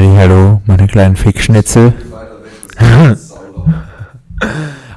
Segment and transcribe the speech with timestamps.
[0.00, 1.92] Hallo, meine kleinen Fickschnitzel.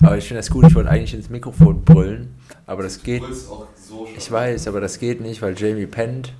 [0.01, 2.33] aber ich finde das gut, ich wollte eigentlich ins Mikrofon brüllen,
[2.65, 3.21] aber das geht.
[4.17, 6.31] Ich weiß, aber das geht nicht, weil Jamie pennt.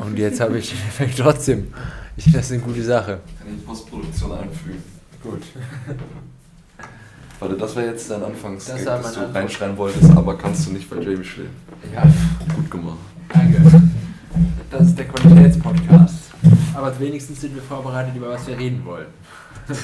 [0.00, 1.66] Und jetzt habe ich den Effekt trotzdem.
[2.16, 3.18] Ich finde das eine gute Sache.
[3.38, 4.82] Kann ich Postproduktion einfügen?
[5.22, 5.42] Gut.
[7.40, 9.42] Warte, das war jetzt dein Anfangs, Das das, war das mein du Anfang.
[9.42, 11.50] reinschreien wolltest, aber kannst du nicht, weil Jamie schläft.
[11.92, 12.02] Ja,
[12.54, 12.98] Gut gemacht.
[13.34, 13.60] danke.
[14.70, 16.05] Das ist der Qualitätspodcast.
[16.86, 19.08] Aber wenigstens sind wir vorbereitet, über was wir reden wollen.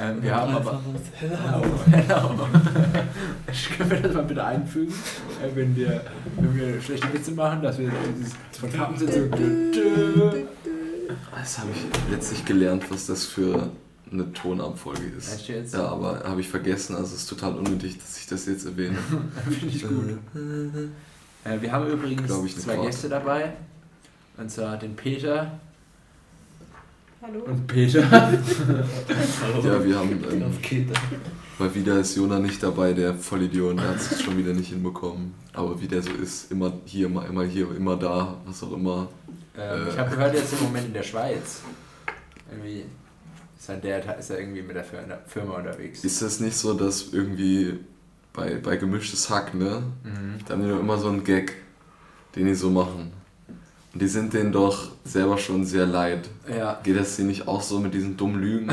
[0.00, 0.82] ähm, wir haben aber.
[1.14, 1.62] Hello.
[1.92, 2.48] Hello.
[3.76, 4.92] Können wir das mal bitte einfügen,
[5.40, 6.00] äh, wenn, wir,
[6.34, 9.20] wenn wir schlechte Witze machen, dass wir dieses spontan sind so.
[11.36, 13.70] Das habe ich letztlich gelernt, was das für
[14.10, 15.32] eine Tonabfolge ist.
[15.32, 15.74] Echt jetzt?
[15.74, 18.98] Ja, aber habe ich vergessen, also es ist total unnötig, dass ich das jetzt erwähne.
[19.44, 20.18] Finde ich gut.
[21.44, 22.78] Äh, wir haben übrigens ich zwei.
[22.78, 23.52] Gäste dabei.
[24.38, 25.58] Und zwar den Peter
[27.22, 27.40] Hallo.
[27.44, 28.02] und Peter.
[29.64, 30.86] Ja, wir haben, ähm,
[31.58, 35.34] mal wieder ist Jona nicht dabei, der Vollidiot, der hat es schon wieder nicht hinbekommen.
[35.54, 39.08] Aber wie der so ist, immer hier, immer, immer hier, immer da, was auch immer.
[39.56, 39.88] Ähm, Äh.
[39.90, 41.60] ich habe gehört, er ist im Moment in der Schweiz.
[42.50, 42.84] Irgendwie
[43.56, 46.04] ist sein Dad ist er irgendwie mit der Fir- Firma unterwegs.
[46.04, 47.78] Ist das nicht so, dass irgendwie
[48.34, 49.82] bei, bei gemischtes Hack, ne?
[50.04, 50.34] Mhm.
[50.46, 51.54] Da haben die doch immer so einen Gag,
[52.36, 53.12] den die so machen.
[53.96, 56.28] Und die sind denen doch selber schon sehr leid.
[56.54, 56.78] Ja.
[56.82, 58.70] Geht das denen nicht auch so mit diesen dummen Lügen?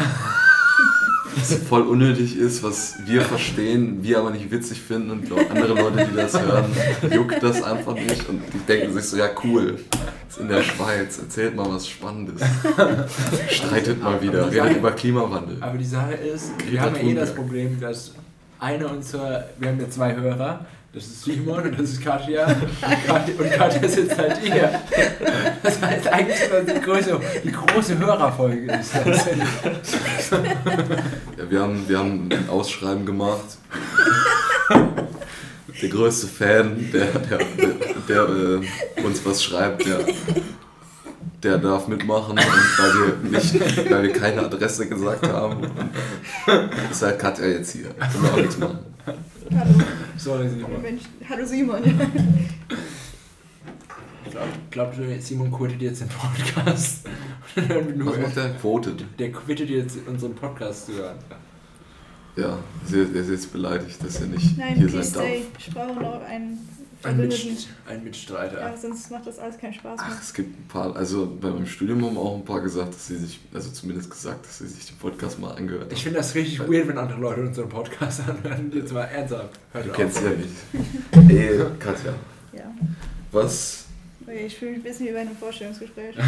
[1.37, 5.73] Was voll unnötig ist, was wir verstehen, wir aber nicht witzig finden und glaub, andere
[5.75, 6.65] Leute, die das hören,
[7.09, 9.79] juckt das einfach nicht und die denken sich so, ja cool,
[10.29, 12.41] ist in der Schweiz, erzählt mal was Spannendes.
[13.49, 15.57] Streitet mal wieder, redet über Klimawandel.
[15.61, 17.33] Aber die Sache ist, wir haben ja eh das.
[17.33, 18.11] Problem, dass
[18.59, 22.45] eine unserer, wir haben ja zwei Hörer, das ist Simon und das ist Katja.
[22.45, 24.79] Und Katja, und Katja sitzt halt hier.
[25.63, 26.37] Das heißt eigentlich,
[26.71, 28.93] die große, die große Hörerfolge ist.
[29.03, 29.25] Das.
[31.37, 33.57] Ja, wir, haben, wir haben ein Ausschreiben gemacht.
[35.81, 37.73] Der größte Fan, der, der, der,
[38.07, 39.99] der äh, uns was schreibt, der,
[41.41, 42.37] der darf mitmachen.
[42.37, 45.65] Und weil wir, nicht, weil wir keine Adresse gesagt haben,
[46.91, 47.89] ist halt Katja jetzt hier.
[47.89, 48.79] Können wir auch nichts machen.
[49.55, 49.71] Hallo.
[50.17, 50.81] Sorry, Simon.
[50.81, 51.03] Mensch.
[51.29, 51.83] Hallo Simon.
[54.31, 57.05] Glaubt, glaubt ihr, Simon quittet jetzt den Podcast?
[57.55, 58.53] Was macht der?
[58.55, 59.05] Quoted.
[59.19, 61.17] der quittet jetzt unseren Podcast zu hören.
[62.35, 62.57] Ja,
[62.91, 65.31] er ist jetzt beleidigt, dass er nicht Nein, hier please sein darf.
[65.31, 65.45] stay.
[65.59, 66.57] Ich brauche noch einen
[67.03, 67.17] Ein.
[67.17, 68.59] Mitst ein Mitstreiter.
[68.61, 70.17] Ja, sonst macht das alles keinen Spaß Ach, mehr.
[70.21, 73.17] es gibt ein paar, also bei meinem Studium haben auch ein paar gesagt, dass sie
[73.17, 75.91] sich, also zumindest gesagt, dass sie sich den Podcast mal angehört haben.
[75.93, 78.71] Ich finde das richtig weird, wenn andere Leute unseren Podcast anhören.
[78.73, 79.59] Jetzt mal ernsthaft.
[79.73, 79.95] Hört Du auf.
[79.97, 81.29] kennst sie ja nicht.
[81.29, 82.13] Ey, Katja,
[82.53, 82.73] Ja.
[83.31, 83.85] was?
[84.25, 86.15] Okay, ich fühle mich ein bisschen wie bei einem Vorstellungsgespräch.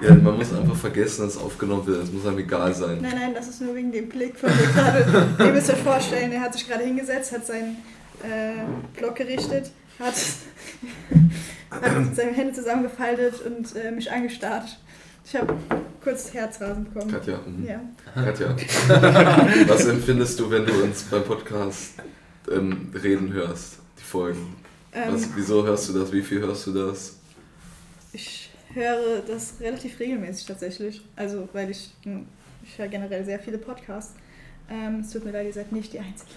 [0.00, 2.02] Ja, man muss einfach vergessen, dass es aufgenommen wird.
[2.02, 2.98] Es muss einem egal sein.
[3.00, 5.06] Nein, nein, das ist nur wegen dem Blick von mir gerade.
[5.38, 7.76] Ihr müsst euch vorstellen, er hat sich gerade hingesetzt, hat seinen
[8.22, 10.14] äh, Block gerichtet, hat,
[11.70, 14.78] hat seine Hände zusammengefaltet und äh, mich angestarrt.
[15.26, 15.56] Ich habe
[16.02, 17.10] kurz Herzrasen bekommen.
[17.10, 17.66] Katja, mhm.
[17.66, 17.80] Ja.
[18.14, 18.54] Katja,
[19.68, 21.94] was empfindest du, wenn du uns beim Podcast
[22.50, 24.56] ähm, reden hörst, die Folgen?
[24.92, 26.12] Ähm, Was, wieso hörst du das?
[26.12, 27.16] Wie viel hörst du das?
[28.12, 31.02] Ich höre das relativ regelmäßig tatsächlich.
[31.16, 32.26] Also, weil ich, hm,
[32.62, 34.14] ich höre generell sehr viele Podcasts.
[34.70, 36.30] Ähm, es tut mir leid, ihr seid nicht die Einzigen.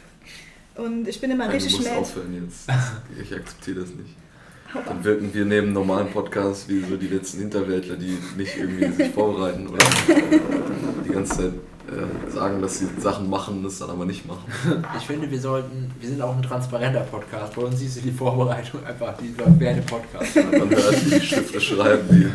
[0.78, 2.70] Und ich bin immer Nein, du richtig musst aufhören jetzt.
[3.22, 4.16] Ich akzeptiere das nicht.
[4.86, 9.14] Dann wirken wir neben normalen Podcasts wie so die letzten Hinterwäldler, die nicht irgendwie sich
[9.14, 9.80] vorbereiten oder
[11.06, 11.54] die ganze Zeit
[11.88, 14.44] äh, sagen, dass sie Sachen machen, das dann aber nicht machen.
[14.98, 17.56] Ich finde, wir sollten, wir sind auch ein transparenter Podcast.
[17.56, 20.36] Bei uns siehst du die Vorbereitung einfach, die dem Podcast.
[20.36, 22.28] Man hört, wie die Stifte schreiben, die.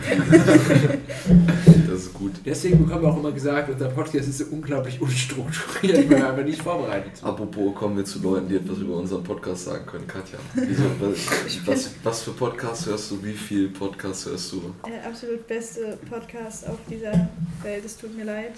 [1.92, 2.32] Das ist gut.
[2.44, 6.44] Deswegen bekommen wir auch immer gesagt, unser Podcast ist so unglaublich unstrukturiert, weil wir einfach
[6.44, 7.28] nicht vorbereitet sind.
[7.28, 10.06] Apropos kommen wir zu Leuten, die etwas über unseren Podcast sagen können.
[10.06, 13.22] Katja, wieso, was, was, was für Podcasts hörst du?
[13.22, 14.62] Wie viel Podcasts hörst du?
[14.86, 17.28] Der absolut beste Podcast auf dieser
[17.62, 17.84] Welt.
[17.84, 18.54] Es tut mir leid.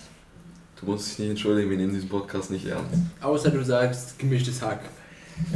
[0.84, 2.94] Du musst dich nicht entschuldigen, wir nehmen diesen Podcast nicht ernst.
[3.22, 4.80] Außer du sagst gemischtes Hack.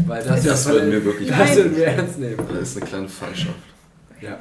[0.07, 2.39] Weil das, Das würden wir wirklich das würden wir ernst nehmen.
[2.53, 3.55] Das ist eine kleine Feindschaft.
[4.21, 4.39] Ja.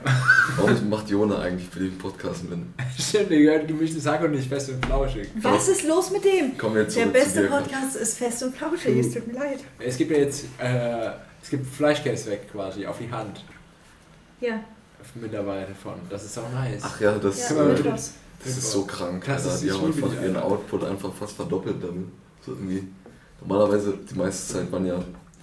[0.56, 2.60] Warum macht Jona eigentlich für den Podcast mit?
[2.98, 5.28] Stimmt, ihr gehört gemischtes Hack und nicht fest und flauschig.
[5.42, 6.58] Was ist los mit dem?
[6.58, 7.44] Kommen wir jetzt Der beste.
[7.44, 9.60] Podcast ist fest und flauschig, es tut mir leid.
[9.80, 11.12] Es gibt ja jetzt, äh,
[11.44, 13.44] es gibt Fleischkäse weg quasi, auf die Hand.
[14.42, 14.62] Ja,
[15.16, 15.94] Mittlerweile von.
[16.10, 16.82] Das ist auch nice.
[16.84, 17.94] Ach ja, das, ja, wir äh,
[18.44, 19.24] das ist so krank.
[19.26, 19.56] Das Alter.
[19.56, 20.46] ist die haben einfach ihren Alter.
[20.46, 22.08] Output einfach fast verdoppelt damit.
[22.46, 22.84] So irgendwie.
[23.42, 25.00] Normalerweise, die meiste Zeit waren ja,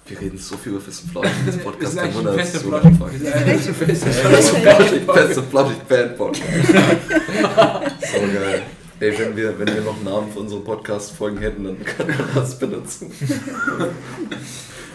[0.06, 2.38] wir reden so viel über Fest und Flauschig in diesem Wir Podcast, kein Wunder, ein
[2.38, 2.70] dass es so.
[2.72, 5.78] Wir eigentlich ein fester Fest und Flauschig.
[5.88, 6.48] Band Podcast.
[8.14, 8.62] So geil.
[9.00, 12.16] Ey, wenn wir, wenn wir noch einen Namen für unsere Podcast-Folgen hätten, dann kann man
[12.34, 13.10] das benutzen.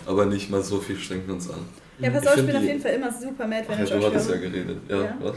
[0.06, 1.60] Aber nicht mal so viel strengen wir uns an.
[2.00, 3.90] Ja, pass auf, ich bin auf jeden Fall immer super mad, Ach wenn ja, ich
[3.92, 4.78] du euch hattest ja geredet.
[4.88, 5.18] Ja, Ja.
[5.22, 5.36] was?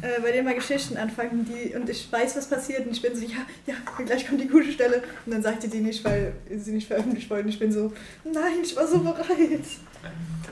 [0.00, 3.16] Äh, bei denen mal Geschichten anfangen die, und ich weiß, was passiert und ich bin
[3.16, 3.74] so, ja, ja,
[4.04, 7.28] gleich kommt die gute Stelle und dann sagt ihr die nicht, weil sie nicht veröffentlicht
[7.28, 7.48] wollten.
[7.48, 7.92] Ich bin so,
[8.24, 9.64] nein, ich war so bereit.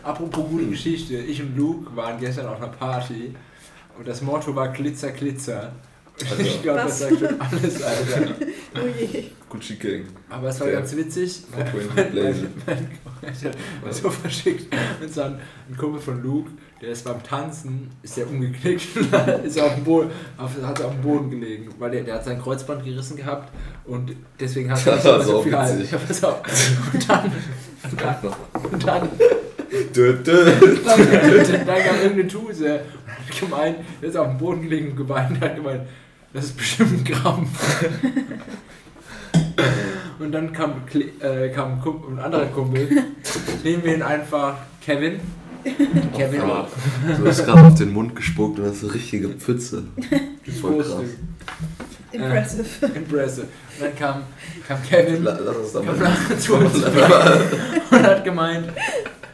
[0.02, 3.34] Apropos gute Geschichte, ich und Luke waren gestern auf einer Party
[3.96, 5.72] und das Motto war Glitzer, Glitzer.
[6.18, 6.40] Alter.
[6.40, 6.98] Ich glaube, das Was?
[6.98, 8.34] sagt schon alles, Alter.
[8.74, 9.24] Oh je.
[9.48, 10.04] Gucci Gang.
[10.28, 11.42] Aber es war ganz witzig.
[11.54, 12.08] Mein,
[12.66, 14.74] mein, so verschickt.
[15.00, 15.38] Und so ein,
[15.68, 16.50] ein Kumpel von Luke,
[16.80, 19.12] der ist beim Tanzen, ist der umgeknickt und
[19.44, 22.40] ist auf dem Boden, auf, hat auf dem Boden gelegen, weil der, der hat sein
[22.40, 23.52] Kreuzband gerissen gehabt
[23.84, 25.56] und deswegen hat er so so viel.
[25.56, 25.90] Halt.
[25.90, 26.42] Ja, pass auf.
[26.92, 27.32] Und dann,
[27.90, 28.16] und dann,
[28.72, 29.08] und dann
[29.94, 30.44] Dö, dö.
[30.84, 35.30] dann, kam irgendeine Tuse und hat gemeint, der ist auf dem Boden gelegen und geweint
[35.30, 35.82] und hat gemeint,
[36.32, 37.84] das ist bestimmt ein Krampf.
[40.18, 40.82] Und dann kam,
[41.20, 42.88] äh, kam ein, Kumpel, ein anderer Kumpel,
[43.64, 45.20] nehmen wir ihn einfach Kevin.
[46.16, 46.68] Kevin Aber
[47.18, 49.84] Du hast gerade auf den Mund gespuckt und hast eine richtige Pfütze.
[50.60, 50.94] Voll krass.
[52.12, 52.64] Impressive.
[52.94, 53.42] Impressive.
[53.78, 54.22] Und dann kam,
[54.66, 55.96] kam Kevin, La- Lass uns da mal.
[55.96, 56.74] nachher zu uns
[57.90, 58.68] und hat gemeint,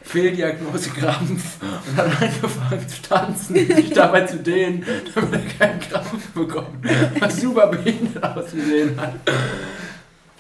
[0.03, 4.85] Fehldiagnose Krampf und hat angefangen zu tanzen, sich dabei zu dehnen,
[5.15, 6.85] damit er keinen Krampf bekommt,
[7.21, 9.15] was super behindert ausgesehen hat.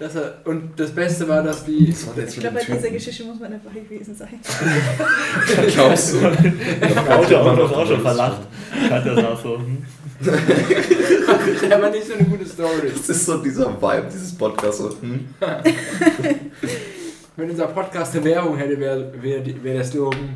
[0.02, 1.88] Dass er, und das Beste war, dass die...
[1.92, 2.90] Was war Ich glaube, bei dieser?
[2.90, 4.30] Geschichte muss man dabei gewesen sein.
[5.72, 6.18] Glaubst du?
[6.18, 8.40] Im Auto uns auch schon verlacht.
[8.90, 9.60] Hat das auch so.
[10.24, 12.90] Das ist aber nicht so eine gute Story.
[12.92, 14.78] Das ist so dieser Vibe, dieses Podcast.
[14.78, 15.28] So, hm?
[17.36, 20.30] Wenn unser Podcast eine Werbung hätte, wäre wär, wär der Slogan,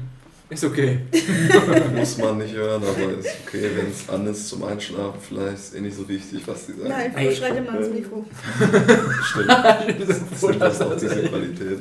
[0.49, 1.01] ist okay.
[1.95, 5.21] Muss man nicht hören, aber ist okay, wenn es an ist zum Einschlafen.
[5.21, 6.89] Vielleicht ist eh nicht so wichtig, was die sagen.
[6.89, 7.35] Nein, Ey.
[7.35, 8.25] schreit immer ins Mikro.
[9.25, 9.49] Stimmt.
[9.49, 11.79] Das sind das auch diese Qualität.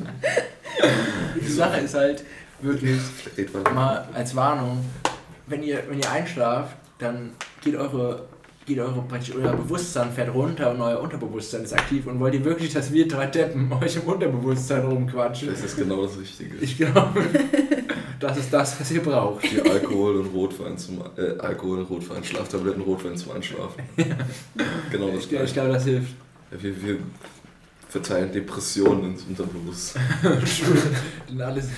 [1.40, 2.24] Die Sache ist halt
[2.60, 2.98] wirklich,
[3.72, 4.84] mal als Warnung,
[5.46, 7.32] wenn ihr, wenn ihr einschlaft, dann
[7.62, 8.26] geht eure,
[8.64, 12.44] geht eure praktisch euer Bewusstsein fährt runter und euer Unterbewusstsein ist aktiv und wollt ihr
[12.44, 15.50] wirklich, dass wir drei Deppen euch im Unterbewusstsein rumquatschen?
[15.50, 16.56] Das ist genau das Richtige.
[16.60, 17.22] Ich glaube,
[18.20, 19.44] das ist das, was ihr braucht.
[19.50, 23.82] Die Alkohol und Rotwein zum äh, Alkohol und Rotwein, Schlaftabletten, Rotwein zum Einschlafen.
[24.90, 25.52] Genau das Ich, ich gleiche.
[25.54, 26.14] glaube, das hilft.
[26.50, 26.98] Ja, wir, wir
[27.88, 30.02] verteilen Depressionen ins Unterbewusstsein.
[31.30, 31.74] Denn alle sind,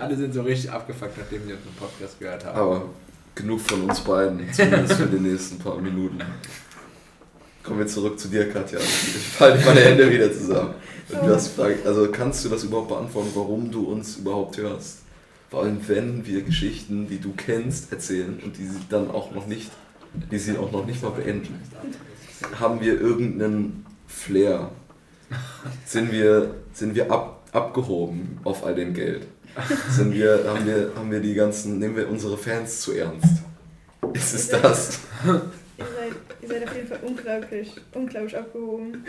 [0.00, 2.58] alle sind so richtig abgefuckt, nachdem sie unseren Podcast gehört haben.
[2.58, 2.84] Aber
[3.34, 6.20] genug von uns beiden, zumindest für die nächsten paar Minuten.
[7.62, 8.78] Kommen wir zurück zu dir, Katja.
[8.78, 8.86] Ich
[9.28, 10.74] falte meine Hände wieder zusammen.
[11.08, 14.98] Und du hast gefragt, also kannst du das überhaupt beantworten, warum du uns überhaupt hörst?
[15.54, 19.46] Vor allem, wenn wir Geschichten, die du kennst, erzählen und die sie dann auch noch
[19.46, 19.70] nicht,
[20.32, 21.60] die sie auch noch nicht mal beenden.
[22.58, 24.72] Haben wir irgendeinen Flair?
[25.86, 29.28] Sind wir, sind wir ab, abgehoben auf all dem Geld?
[29.90, 33.44] Sind wir, haben, wir, haben wir die ganzen, nehmen wir unsere Fans zu ernst?
[34.12, 34.98] Ist es das?
[35.24, 36.12] Ihr seid,
[36.42, 39.04] ihr seid auf jeden Fall unglaublich, unglaublich abgehoben.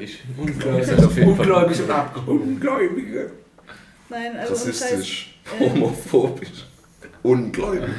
[0.00, 2.40] Jeden Fall- ungläubig und abgehoben.
[2.54, 3.32] Ungläubige.
[4.08, 4.54] Nein, also.
[4.54, 6.66] Rassistisch, homophobisch,
[7.22, 7.90] ungläubig.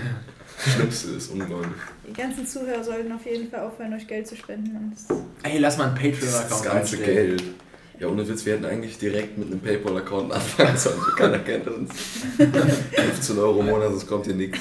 [0.58, 1.68] Schlimmste ist ungläubig.
[2.08, 4.94] Die ganzen Zuhörer sollten auf jeden Fall aufhören, euch Geld zu spenden.
[4.94, 7.38] Das Ey, lass mal einen Das Patreon-Account ganze einstellen.
[7.38, 7.44] Geld.
[8.00, 11.00] Ja, ohne Witz, wir hätten eigentlich direkt mit einem Paypal-Account anfangen sollen.
[11.18, 11.92] Keiner kennt uns.
[12.92, 14.60] 15 Euro im Monat, das kommt hier nichts.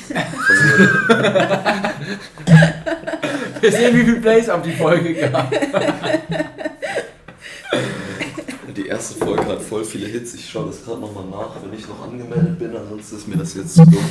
[3.61, 5.53] Wir sehen, wie viel Plays auf die Folge gab.
[9.05, 10.33] Die erste Folge hat voll viele Hits.
[10.33, 12.75] Ich schaue das gerade nochmal nach, wenn ich noch angemeldet bin.
[12.75, 14.09] Ansonsten ist mir das jetzt zu dumm.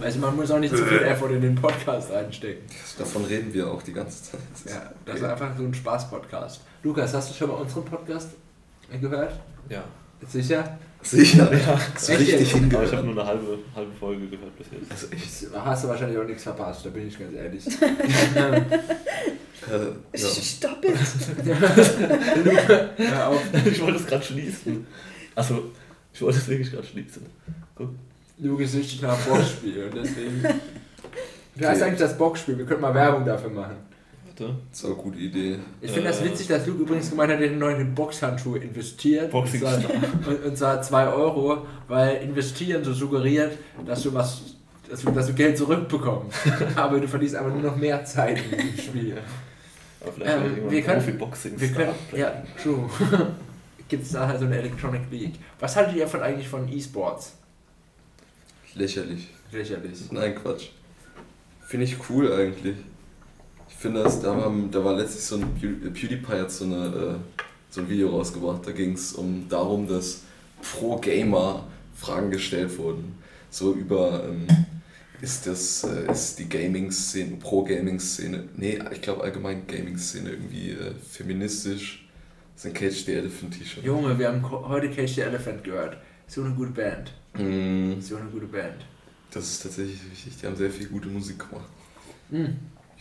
[0.00, 2.66] Also man muss auch nicht zu viel Effort in den Podcast einstecken.
[2.98, 4.40] Davon reden wir auch die ganze Zeit.
[4.52, 6.62] Das ist- Ja, das ist einfach so ein Spaß-Podcast.
[6.82, 8.30] Lukas, hast du schon mal unseren Podcast
[9.00, 9.34] gehört?
[9.68, 9.84] Ja.
[10.28, 10.76] Sicher?
[11.02, 11.50] Sicher.
[11.52, 11.80] Ja.
[11.96, 12.34] So richtig?
[12.34, 13.04] Aber ich habe hingehört.
[13.04, 14.90] nur eine halbe, halbe Folge gehört bis jetzt.
[14.90, 15.52] Also.
[15.54, 17.64] Da hast du wahrscheinlich auch nichts verpasst, da bin ich ganz ehrlich.
[19.68, 20.26] Äh, ja.
[20.26, 20.96] Stopp it!
[22.96, 23.42] Hör auf.
[23.66, 24.86] Ich wollte es gerade schließen.
[25.34, 25.70] Also,
[26.12, 27.26] ich wollte es wirklich gerade schließen.
[27.74, 27.90] Guck.
[28.38, 30.42] Du bist süchtig nach Boxspiel und deswegen.
[31.54, 32.56] Wie heißt eigentlich das Boxspiel?
[32.56, 33.76] Wir könnten mal Werbung dafür machen.
[34.40, 34.54] Warte.
[34.70, 35.58] Das ist auch eine gute Idee.
[35.80, 36.24] Ich finde das Äh.
[36.24, 39.30] witzig, dass Luke übrigens gemeint hat, er hat in neue Boxhandschuhe investiert.
[39.30, 39.90] Boxing und, zwar,
[40.28, 43.56] und, und zwar 2 Euro, weil investieren so suggeriert,
[43.86, 44.42] dass du was.
[44.88, 46.36] Dass du, dass du Geld zurückbekommst.
[46.76, 49.18] Aber du verlierst einfach nur noch mehr Zeit im Spiel.
[50.00, 51.94] Aber vielleicht Ähm, wir können- Profi-Boxing Wir können.
[52.16, 52.90] Ja, true.
[53.88, 55.34] Gibt es da halt so eine Electronic League.
[55.60, 57.34] Was haltet ihr von eigentlich von E-Sports?
[58.74, 59.28] Lächerlich.
[59.52, 60.10] Lächerlich.
[60.10, 60.68] Nein, Quatsch.
[61.66, 62.76] Finde ich cool eigentlich.
[63.80, 66.84] Ich finde, das, da, war, da war letztlich so ein Pew- PewDiePie hat so, eine,
[66.84, 67.14] äh,
[67.70, 68.66] so ein Video rausgebracht.
[68.66, 70.20] Da ging es um darum, dass
[70.60, 73.14] pro Gamer Fragen gestellt wurden.
[73.48, 74.46] So über, ähm,
[75.22, 82.06] ist das, äh, ist die Gaming-Szene, Pro-Gaming-Szene, nee, ich glaube allgemein Gaming-Szene irgendwie äh, feministisch.
[82.54, 83.82] Das ist ein Cage the Elephant T-Shirt.
[83.82, 85.96] Junge, wir haben heute Cage the Elephant gehört.
[86.26, 87.14] So eine gute Band.
[87.32, 88.84] Mm, So eine gute Band.
[89.30, 90.34] Das ist tatsächlich wichtig.
[90.38, 91.64] Die haben sehr viel gute Musik gemacht.
[92.28, 92.58] Hm.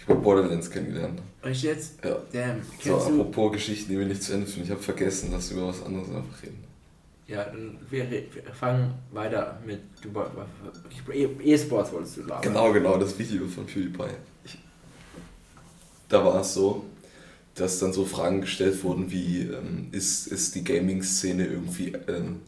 [0.09, 1.21] Habe Borderlands kennengelernt.
[1.43, 2.03] Echt jetzt?
[2.03, 2.17] Ja.
[2.33, 2.61] Damn.
[2.63, 4.63] So, Kennst apropos Geschichten, die wir nicht zu Ende führen.
[4.63, 6.63] Ich habe vergessen, dass wir über was anderes einfach reden.
[7.27, 8.23] Ja, dann wir, wir
[8.59, 9.81] fangen weiter mit
[11.13, 12.41] E- E-Sports wolltest du labern.
[12.41, 14.15] Genau, genau, das Video von PewDiePie.
[14.43, 14.57] Ich,
[16.09, 16.85] da war es so,
[17.53, 22.39] dass dann so Fragen gestellt wurden wie, ähm, ist, ist die Gaming-Szene irgendwie ähm,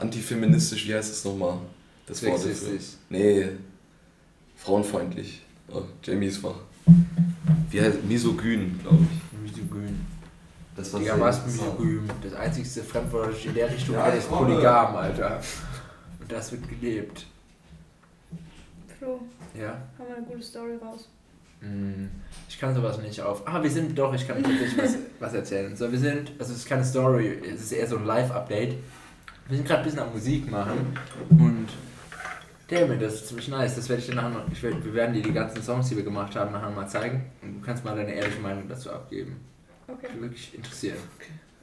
[0.00, 1.58] antifeministisch, wie heißt es nochmal?
[2.06, 2.78] Das Wort dafür.
[3.10, 3.48] Nee,
[4.56, 5.42] frauenfeindlich.
[5.74, 6.54] Oh, Jamie ist wach.
[7.70, 9.52] Wie heißt Misogyn, glaube ich.
[9.52, 10.00] Misogyn.
[10.76, 12.08] Das Digga, was Misogyn?
[12.22, 14.28] Das einzigste Fremdwort, das ich in der Richtung Ja, ist.
[14.28, 15.40] Polygam, Alter.
[16.20, 17.26] Und das wird gelebt.
[18.98, 19.20] Flo,
[19.58, 19.78] Ja?
[19.98, 21.08] haben wir eine gute Story raus.
[21.60, 22.10] Hm,
[22.48, 23.46] Ich kann sowas nicht auf.
[23.46, 25.76] Ah, wir sind doch, ich kann tatsächlich was, was erzählen.
[25.76, 28.74] So, wir sind, also es ist keine Story, es ist eher so ein Live-Update.
[29.48, 30.96] Wir sind gerade ein bisschen am Musik machen
[31.30, 31.66] und
[32.72, 33.76] damn it, das ist ziemlich nice.
[33.76, 35.96] Das werde ich dir nachher noch, ich werd, wir werden dir die ganzen Songs, die
[35.96, 39.36] wir gemacht haben, nachher mal zeigen und du kannst mal deine ehrliche Meinung dazu abgeben.
[39.86, 40.02] Okay.
[40.02, 40.96] Würde mich wirklich interessieren.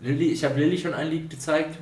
[0.01, 1.77] Lilly, ich habe Lilly schon ein Lied gezeigt.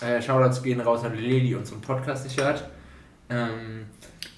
[0.00, 2.68] Äh, Shoutouts gehen raus an Lilly, die unseren Podcast nicht hört.
[3.30, 3.86] Ähm,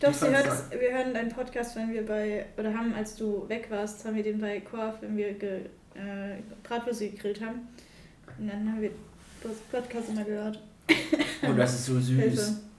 [0.00, 3.48] Doch, sie hört es, wir hören deinen Podcast, wenn wir bei, oder haben, als du
[3.48, 5.60] weg warst, haben wir den bei Korf, wenn wir ge,
[5.94, 7.68] äh, Bratwürste gegrillt haben.
[8.38, 8.90] Und dann haben wir
[9.42, 10.62] das Podcast immer gehört.
[11.42, 12.08] oh, das ist so süß.
[12.08, 12.69] Hilfe.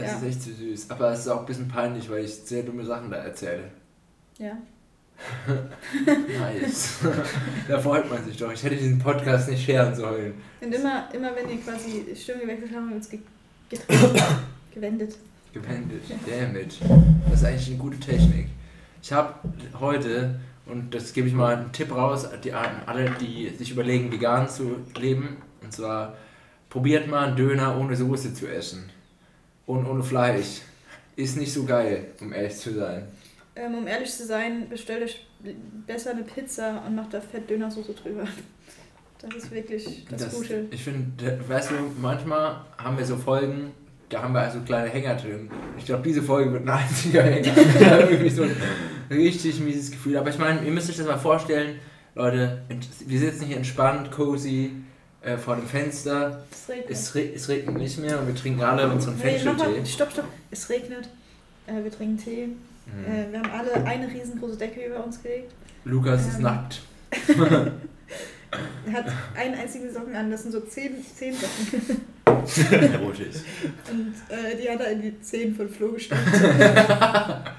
[0.00, 0.16] Das Ja.
[0.18, 0.90] ist echt so süß.
[0.90, 3.64] Aber es ist auch ein bisschen peinlich, weil ich sehr dumme Sachen da erzähle.
[4.38, 4.56] Ja.
[6.40, 6.98] Nice.
[7.68, 8.50] da freut man sich doch.
[8.52, 10.34] Ich hätte diesen Podcast nicht scheren sollen.
[10.60, 13.18] Und immer, immer wenn wir quasi Stimmen gewechselt haben, haben wir uns ge
[14.74, 15.16] gewendet.
[15.52, 16.02] Gewendet.
[16.26, 16.78] Damn it.
[17.28, 18.46] Das ist eigentlich eine gute Technik.
[19.02, 19.34] Ich habe
[19.78, 24.10] heute, und das gebe ich mal einen Tipp raus, die, an alle, die sich überlegen,
[24.12, 25.36] vegan zu leben.
[25.62, 26.16] Und zwar,
[26.68, 28.88] probiert mal einen Döner ohne Soße zu essen.
[29.70, 30.62] Und ohne Fleisch.
[31.16, 33.06] Ist nicht so geil, um ehrlich zu sein.
[33.54, 35.26] Ähm, um ehrlich zu sein, bestellt euch
[35.86, 38.24] besser eine Pizza und macht da Fett-Dönersoße drüber.
[39.20, 40.66] Das ist wirklich das, Gute.
[40.70, 43.72] Ich finde, weißt du, manchmal haben wir so Folgen,
[44.08, 45.50] da haben wir also kleine Hänger drin.
[45.76, 47.52] Ich glaube, diese Folge wird ein einziger Hänger.
[47.80, 48.56] Ich habe irgendwie so ein
[49.10, 50.16] richtig mieses Gefühl.
[50.16, 51.78] Aber ich meine, ihr müsst euch das mal vorstellen,
[52.14, 52.62] Leute,
[53.06, 54.72] wir sitzen hier entspannt, cozy,
[55.22, 56.42] äh, vor dem Fenster.
[56.50, 56.90] Es regnet.
[56.90, 59.86] Es, re es regnet nicht mehr und wir trinken alle unseren Nee, Fencheltee.
[59.86, 60.26] stopp, stopp.
[60.50, 61.08] Es regnet.
[61.66, 62.46] Äh, wir trinken Tee.
[62.46, 63.04] Mhm.
[63.04, 65.52] Äh, wir haben alle eine riesengroße Decke über uns gelegt.
[65.84, 66.82] Lukas ist ähm, nackt.
[68.84, 72.00] Er hat einen einzigen Socken an, das sind so zehn, zehn Socken.
[72.92, 73.36] Erotisch.
[73.88, 76.20] Und äh, die hat er in die Zehen von Flo gesteckt.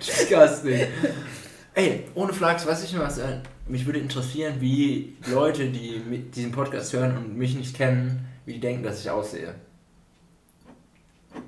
[0.00, 0.86] Disgusting.
[1.74, 3.36] Ey, ohne Flachs, weiß ich noch was, äh,
[3.70, 6.00] mich würde interessieren, wie Leute, die
[6.34, 9.54] diesen Podcast hören und mich nicht kennen, wie die denken, dass ich aussehe.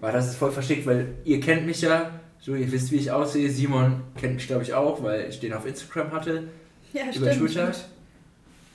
[0.00, 3.10] Weil das ist voll verschickt, weil ihr kennt mich ja, so ihr wisst, wie ich
[3.10, 3.50] aussehe.
[3.50, 6.48] Simon kennt mich, glaube ich, auch, weil ich den auf Instagram hatte.
[6.92, 7.50] Ja, Über stimmt.
[7.50, 7.72] Twitter?
[7.72, 7.88] stimmt.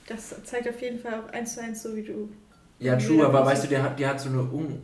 [0.07, 2.29] Das zeigt auf jeden Fall auch eins zu eins so, wie du.
[2.79, 4.81] Ja, true, aber weißt du, der hat, der hat so eine Un...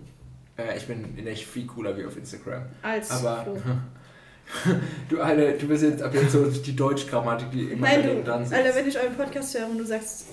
[0.57, 2.63] Äh, ich bin in echt viel cooler wie auf Instagram.
[2.81, 3.57] Als Aber Flo.
[5.09, 8.43] du, Alter, du bist jetzt ab jetzt so die Deutschgrammatik, die immer Nein, du, dran
[8.45, 8.53] sitzt.
[8.53, 10.25] Alter, wenn ich euren Podcast höre und du sagst,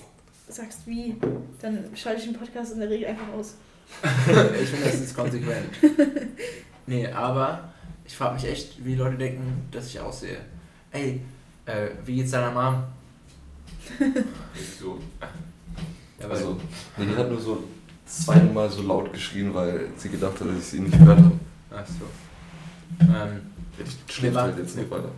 [0.47, 1.15] sagst wie,
[1.61, 3.55] dann schalte ich den Podcast in der Regel einfach aus.
[4.03, 5.69] ich finde, das ist konsequent.
[6.87, 7.71] Nee, aber
[8.03, 10.37] ich frage mich echt, wie Leute denken, dass ich aussehe.
[10.91, 11.21] Ey,
[11.65, 12.83] äh, wie geht's deiner Mom?
[14.79, 14.99] So.
[16.19, 16.59] Ja, weil- Also,
[16.97, 17.63] Lilly hat nur so
[18.05, 21.31] zweimal so laut geschrien, weil sie gedacht hat, dass ich sie nicht gehört habe.
[21.73, 23.05] Ach so.
[23.05, 23.41] Ähm,
[24.07, 25.11] Ich schläft waren- halt jetzt noch weiter.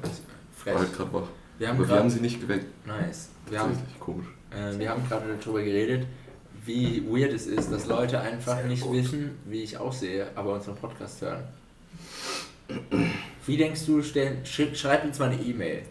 [0.58, 0.74] frech.
[0.74, 1.22] War halt gerade wach.
[1.60, 2.66] Wir haben Aber wir haben sie nicht geweckt.
[2.88, 3.30] Nice.
[3.50, 4.28] Wir haben, Tatsächlich komisch.
[4.52, 6.08] äh, wir haben gerade darüber geredet,
[6.66, 8.94] wie weird es ist, dass Leute einfach Sehr nicht gut.
[8.96, 11.44] wissen, wie ich aussehe, aber unseren Podcast hören.
[13.46, 15.84] Wie denkst du, stellen, sch schreib uns mal eine E-Mail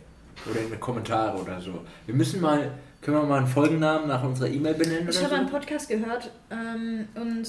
[0.50, 1.80] oder in die Kommentare oder so.
[2.06, 2.70] Wir müssen mal,
[3.02, 5.52] können wir mal einen Folgennamen nach unserer E-Mail benennen Ich oder habe einen so?
[5.54, 7.46] Podcast gehört ähm, und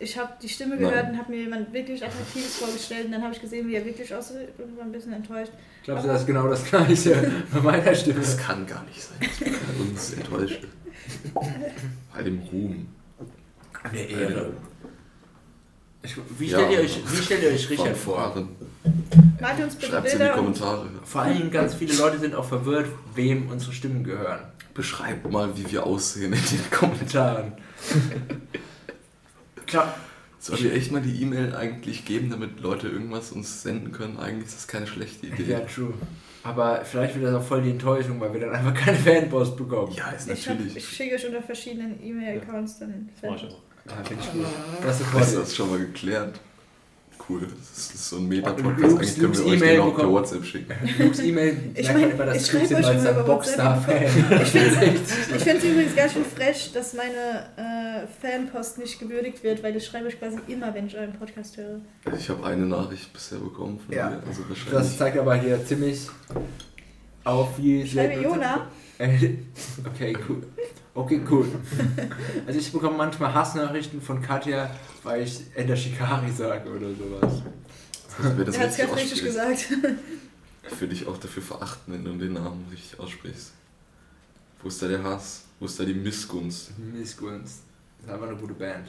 [0.00, 0.84] ich habe die Stimme Nein.
[0.84, 3.84] gehört und habe mir jemand wirklich Attraktives vorgestellt und dann habe ich gesehen, wie er
[3.84, 5.52] wirklich aussieht und war ein bisschen enttäuscht.
[5.84, 8.20] Glaubst du, das ist genau das gleiche bei meiner Stimme?
[8.20, 9.18] Das kann gar nicht sein.
[9.20, 10.68] Das kann uns enttäuschen.
[12.14, 12.88] Bei dem Ruhm.
[13.82, 14.52] Eine Ehre.
[16.02, 16.58] Ich, wie, Ja.
[16.58, 18.46] stellt ihr euch, wie stellt ihr euch Richard vor?
[19.38, 20.88] Malt uns bitte Schreibt's in die Bilder Kommentare.
[21.04, 24.40] Vor allen Dingen ganz viele Leute sind auch verwirrt, wem unsere Stimmen gehören.
[24.72, 27.52] Beschreibt mal, wie wir aussehen in den Kommentaren.
[29.70, 29.94] Klar,
[30.40, 34.18] Sollen wir echt mal die E-Mail eigentlich geben, damit Leute irgendwas uns senden können?
[34.18, 35.44] Eigentlich ist das keine schlechte Idee.
[35.44, 35.92] ja, true.
[36.42, 39.92] Aber vielleicht wird das auch voll die Enttäuschung, weil wir dann einfach keine Fanpost bekommen.
[39.92, 40.76] Ja, ist ich, hab, natürlich.
[40.78, 43.10] ich schicke euch unter verschiedenen E-Mail-Accounts dann.
[43.22, 43.58] Mach ich auch.
[43.86, 44.46] Ja, finde ich gut.
[44.82, 46.40] Das ist das schon mal geklärt?
[47.28, 47.42] Cool.
[47.42, 48.96] Das ist, so ein Meta-Podcast.
[48.96, 50.10] Eigentlich können wir euch E-Mail den auch per.
[50.10, 50.74] WhatsApp schicken.
[50.98, 53.22] Lukes E-Mail Ich merkt mein, man immer, dass ich es schreibe euch es ein über
[53.24, 54.02] Boxstar-Fan
[54.42, 54.70] Ich finde
[55.38, 60.08] find's übrigens ganz schön frech, dass meine äh, Fanpost nicht gewürdigt wird, weil das schreibe
[60.08, 61.80] ich quasi immer, wenn ich euren Podcast höre.
[62.04, 64.08] Also ich habe eine Nachricht bisher bekommen von Ja.
[64.10, 64.22] dir.
[64.26, 66.08] Also Das zeigt aber hier ziemlich
[67.24, 68.66] auf, wie Ich schreibe Jona.
[69.86, 70.42] Okay, cool.
[70.94, 71.46] Okay, cool.
[72.46, 74.70] Also ich bekomme manchmal Hassnachrichten von Katja,
[75.04, 77.42] weil ich Ender Shikari sage oder sowas.
[78.46, 79.66] Das Er hat es gerade richtig gesagt.
[80.70, 83.52] Ich würde dich auch dafür verachten, wenn du den Namen richtig aussprichst.
[84.62, 85.44] Wo ist da der Hass?
[85.58, 86.76] Wo ist da die Missgunst?
[86.78, 87.60] Missgunst.
[87.98, 88.88] Das ist einfach eine gute Band.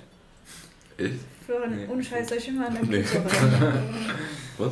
[0.98, 1.13] Echt?
[1.46, 1.88] Florian, Nee.
[1.88, 3.03] ohne Scheiß, soll ich immer an deinem Nee.
[4.58, 4.72] Was?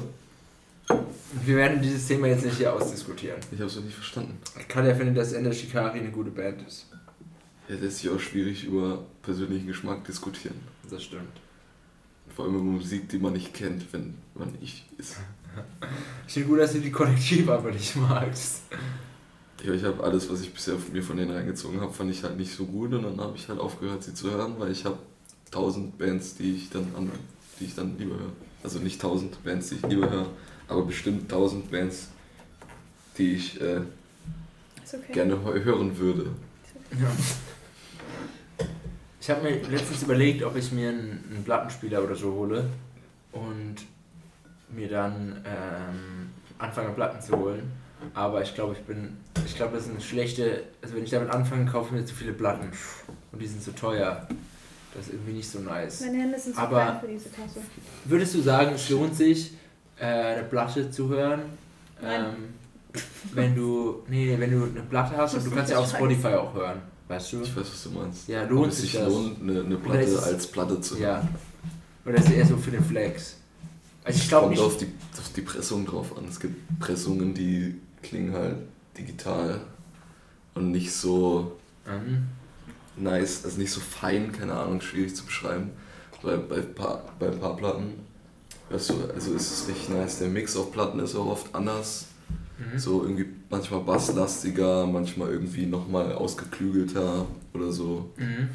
[1.46, 3.40] Wir werden dieses Thema jetzt nicht hier ausdiskutieren.
[3.52, 4.38] Ich hab's doch nicht verstanden.
[4.68, 6.88] Katja findet, dass Ender Shikari eine gute Band ist.
[7.70, 10.56] Ja, das ist ja auch schwierig über persönlichen Geschmack diskutieren.
[10.90, 11.30] Das stimmt.
[12.36, 15.18] Vor allem über Musik, die man nicht kennt, wenn man ich ist.
[16.28, 18.62] Ich finde gut, dass du die Kollektivarbeit nicht magst.
[19.64, 22.38] Ja, ich habe alles, was ich bisher mir von denen reingezogen habe, fand ich halt
[22.38, 25.00] nicht so gut und dann habe ich halt aufgehört, sie zu hören, weil ich habe
[25.50, 27.12] tausend Bands, die ich dann an,
[27.60, 28.32] die ich dann lieber höre.
[28.64, 30.28] Also nicht tausend Bands, die ich lieber höre,
[30.68, 32.10] aber bestimmt tausend Bands,
[33.18, 33.82] die ich äh,
[34.94, 35.12] okay.
[35.12, 36.28] gerne hören würde.
[36.92, 37.12] Ja.
[39.22, 42.66] Ich habe mir letztens überlegt, ob ich mir einen, einen Plattenspieler oder so hole
[43.32, 43.76] und
[44.70, 47.72] mir dann ähm, anfange Platten zu holen.
[48.14, 51.30] Aber ich glaube, ich bin, ich glaube, das ist eine schlechte, also wenn ich damit
[51.32, 52.72] anfange, kaufe ich mir zu viele Platten
[53.34, 54.26] und die sind zu teuer.
[54.94, 56.02] Das ist irgendwie nicht so nice.
[56.02, 57.60] Meine Hände sind zu Aber- klein für diese Tasse.
[58.06, 59.54] Würdest du sagen, es lohnt sich,
[60.00, 61.42] äh, eine Platte zu hören?
[62.02, 62.26] Nein.
[62.26, 62.36] Ähm,
[63.34, 66.54] wenn du, nee, wenn du eine Platte hast und du kannst ja auf Spotify auch
[66.54, 67.42] hören, weißt du?
[67.42, 68.28] Ich weiß, was du meinst.
[68.30, 69.08] Ja, Ob lohnt es sich das?
[69.10, 71.02] lohnt, eine, eine Platte es- als Platte zu hören.
[71.04, 71.28] Ja.
[72.06, 73.36] Oder ist es eher so für den Flex?
[74.06, 74.66] Also ich glaube Kommt nicht.
[74.66, 76.24] auf die, auf die Pressung drauf an.
[76.30, 78.56] Es gibt Pressungen, die klingen halt
[78.98, 79.60] digital
[80.56, 82.24] und nicht so Mhm.
[82.96, 85.72] nice, also nicht so fein, keine Ahnung, schwierig zu beschreiben.
[86.24, 87.94] Bei, bei, paar, bei ein paar Platten,
[88.70, 90.20] weißt du, also ist es richtig nice.
[90.20, 92.06] Der Mix auf Platten ist auch oft anders.
[92.60, 92.78] Mhm.
[92.78, 98.12] So irgendwie manchmal basslastiger, manchmal irgendwie nochmal ausgeklügelter oder so.
[98.18, 98.50] Mhm.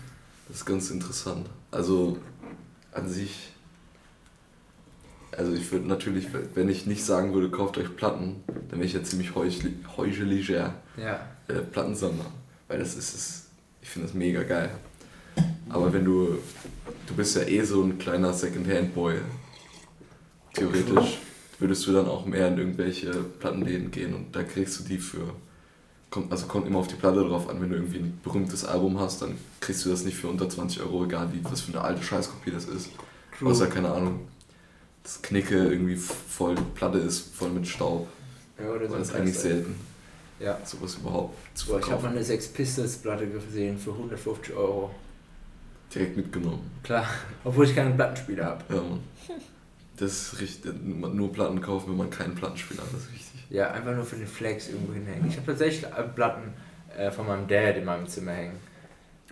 [0.49, 1.47] Das ist ganz interessant.
[1.71, 2.19] Also
[2.93, 3.51] an sich,
[5.37, 8.37] also ich würde natürlich, wenn ich nicht sagen würde, kauft euch Platten,
[8.69, 11.27] dann wäre ich ja ziemlich heucheliger Ja.
[11.49, 12.27] äh, Plattensammler.
[12.69, 13.47] Weil das ist es,
[13.83, 14.71] ich finde das mega geil.
[15.71, 16.38] Aber wenn du,
[17.07, 19.17] du bist ja eh so ein kleiner Secondhand-Boy,
[20.53, 21.19] theoretisch
[21.59, 25.35] würdest du dann auch mehr in irgendwelche Plattenläden gehen und da kriegst du die für,
[26.11, 28.99] kommt, also kommt immer auf die Platte drauf an, wenn du irgendwie ein berühmtes Album
[28.99, 31.83] hast, dann kriegst du das nicht für unter 20 Euro, egal wie, was für eine
[31.83, 32.90] alte Scheißkopie das ist.
[33.38, 33.51] True.
[33.51, 34.21] Außer, keine Ahnung,
[35.03, 38.09] das Knicke irgendwie voll, Platte ist voll mit Staub.
[38.59, 39.49] ja, oder so das ist eigentlich Klasse.
[39.49, 39.75] selten,
[40.40, 40.59] Ja.
[40.64, 44.90] sowas überhaupt zu Boah, ich habe mal eine Sex Pistols Platte gesehen für 150 Euro.
[45.95, 46.71] Direkt mitgenommen.
[46.83, 47.07] Klar,
[47.45, 48.64] obwohl ich keinen Plattenspieler habe.
[48.75, 49.01] Ja, Mann.
[49.96, 50.72] Das ist richtig.
[50.83, 53.44] Nur Platten kaufen, wenn man keinen Plattenspieler hat, das ist wichtig.
[53.50, 55.28] Ja, einfach nur für den Flex irgendwo hinhängen.
[55.28, 56.52] Ich habe tatsächlich äh, Platten
[56.96, 58.59] äh, von meinem Dad in meinem Zimmer hängen.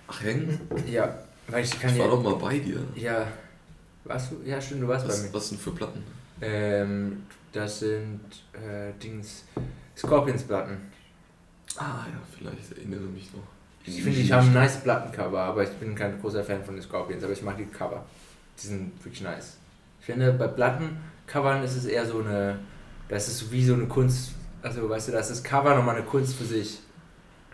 [0.07, 0.61] Ach, hängen?
[0.87, 2.13] Ja, weil ich kann Ich war ja.
[2.13, 2.81] doch mal bei dir.
[2.95, 3.27] Ja.
[4.05, 4.43] Warst du?
[4.45, 5.33] Ja, stimmt, du warst bei Was, mir.
[5.35, 6.03] was sind für Platten?
[6.41, 7.23] Ähm,
[7.53, 8.21] das sind
[8.53, 9.45] äh, Dings.
[9.97, 10.77] Scorpions-Platten.
[11.77, 13.43] Ah, ja, vielleicht erinnere mich noch.
[13.85, 16.83] Ich finde, ich habe ein nice Plattencover, aber ich bin kein großer Fan von den
[16.83, 18.05] Scorpions, aber ich mag die Cover.
[18.63, 19.57] Die sind wirklich nice.
[20.03, 22.59] Ich finde, bei Plattencovern ist es eher so eine,
[23.09, 26.35] das ist wie so eine Kunst, also weißt du, das ist Cover nochmal eine Kunst
[26.35, 26.81] für sich.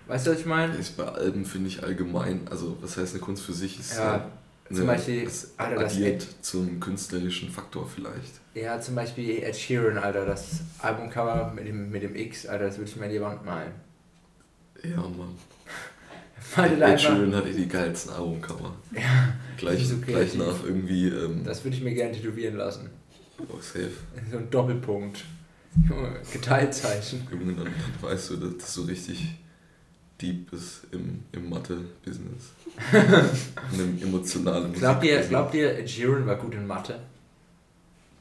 [0.06, 0.74] Weißt du, was ich meine?
[0.74, 4.30] Ist bei Alben, finde ich allgemein, also was heißt eine Kunst für sich, ist Ja,
[4.70, 8.40] äh, zum Beispiel, es Alter, das addiert zum künstlerischen Faktor vielleicht.
[8.54, 12.78] Ja, zum Beispiel Ed Sheeran, Alter, das Albumcover mit dem, mit dem X, Alter, das
[12.78, 13.72] würde ich mir an die Wand malen.
[14.82, 15.37] Ja, Mann.
[16.80, 18.74] Ed Sheeran hatte die geilsten Albumcover.
[18.94, 22.88] Ja, Gleich, so gleich nach irgendwie, ähm, das würde ich mir gerne tätowieren lassen.
[23.40, 23.90] oh, safe.
[24.30, 25.24] So ein Doppelpunkt.
[25.88, 27.26] Junge, Geteiltzeichen.
[27.30, 29.34] Junge, dann, dann weißt du, dass das so richtig
[30.20, 32.52] deep ist im, im Mathe-Business.
[33.72, 36.98] In einem emotionalen Glaubt ihr, glaubt ihr, Sheeran war gut in Mathe?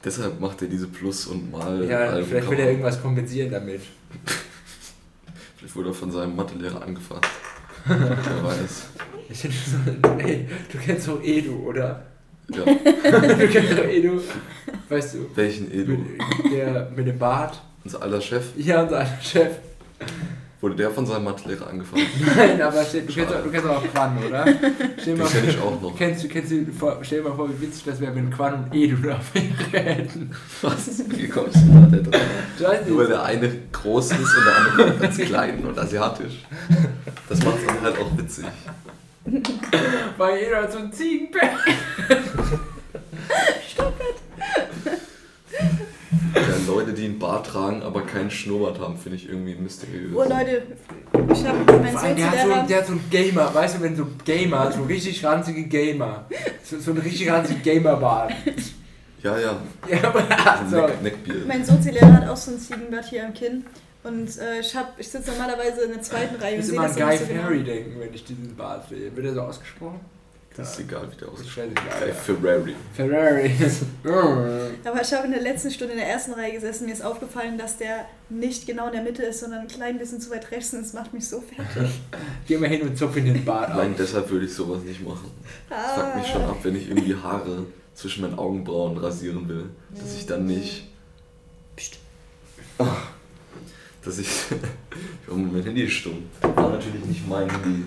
[0.04, 1.84] Deshalb macht er diese Plus- und Mal.
[1.88, 3.82] Ja, vielleicht will er irgendwas kompensieren damit.
[5.56, 7.24] Vielleicht wurde er von seinem Mathelehrer angefasst.
[7.86, 8.86] Wer weiß.
[9.30, 12.02] Ich finde so, ey, du kennst doch Edu, oder?
[12.50, 12.64] Ja.
[12.64, 14.20] du kennst doch Edu.
[14.88, 15.92] Weißt du, Welchen Edu?
[15.92, 17.60] mit, der mit dem Bart.
[17.84, 18.44] Unser aller Chef?
[18.56, 19.56] Ja, unser alter Chef.
[20.60, 22.02] Wurde der von seinem Mathelehrer angefasst?
[22.36, 24.44] Nein, aber stell, du, kennst, du kennst auch Quan, oder?
[25.00, 25.96] Stell Den kenne ich auch noch.
[25.96, 28.64] kennst, du, kennst du, vor, stell dir mal vor, wie witzig das wäre, wenn Quan
[28.64, 29.20] und Edu da
[29.70, 30.34] wäre hätten.
[30.62, 31.08] Was?
[31.10, 32.20] Wie kommst du da denn drauf?
[32.88, 36.44] Nur der eine groß ist und der andere ganz klein und asiatisch.
[37.28, 38.44] Das macht es dann halt auch witzig.
[40.16, 41.50] Weil Edu hat so ein Ziegenbär.
[46.34, 50.12] Ja, Leute, die einen Bart tragen, aber keinen Schnurrbart haben, finde ich irgendwie mysteriös.
[50.14, 50.62] Oh Leute,
[51.32, 53.82] ich habe mein Vor allem, der, hat so, der hat so ein Gamer, weißt du,
[53.82, 56.26] wenn so Gamer, so richtig ranzige Gamer,
[56.62, 58.32] so, so ein richtig ranziger Gamer-Bart.
[59.22, 59.56] Ja, ja.
[59.90, 60.22] Ja, aber
[60.68, 60.82] So so.
[60.84, 61.46] ein Neck Neckbeard.
[61.48, 63.64] Mein Sozi-Lehrer hat auch so ein Ziegenbart hier am Kinn.
[64.04, 66.82] Und äh, ich, hab- ich sitze normalerweise in der zweiten Reihe Ich und muss immer
[66.84, 67.42] an so Guy so genau.
[67.48, 69.14] Fieri denken, wenn ich diesen Bart sehe.
[69.16, 70.00] Wird er so ausgesprochen?
[70.58, 71.46] Das ist egal, wie der aussieht.
[71.56, 72.12] Ja.
[72.12, 72.74] Ferrari.
[72.92, 73.52] Ferrari.
[74.84, 76.86] Aber ich habe in der letzten Stunde in der ersten Reihe gesessen.
[76.86, 80.20] Mir ist aufgefallen, dass der nicht genau in der Mitte ist, sondern ein klein bisschen
[80.20, 80.74] zu weit rechts.
[80.74, 81.92] Und das macht mich so fertig.
[82.48, 83.86] Geh mal hin und zupf in den Bart auf.
[83.96, 85.30] deshalb würde ich sowas nicht machen.
[85.70, 89.66] Das fuckt mich schon ab, wenn ich irgendwie Haare zwischen meinen Augenbrauen rasieren will.
[89.90, 90.88] Dass ich dann nicht.
[91.76, 91.98] Psst.
[92.78, 93.10] Ach,
[94.04, 94.28] dass ich.
[95.30, 96.24] oh, mein Handy ist stumm.
[96.40, 97.84] War natürlich nicht mein Handy.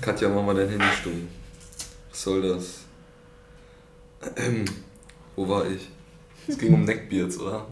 [0.00, 1.26] Katja, mach mal dein Handy stumm.
[2.12, 2.80] Was soll das?
[4.36, 4.66] Ähm,
[5.36, 5.88] wo war ich?
[6.46, 7.66] Es ging um Neckbeards, oder?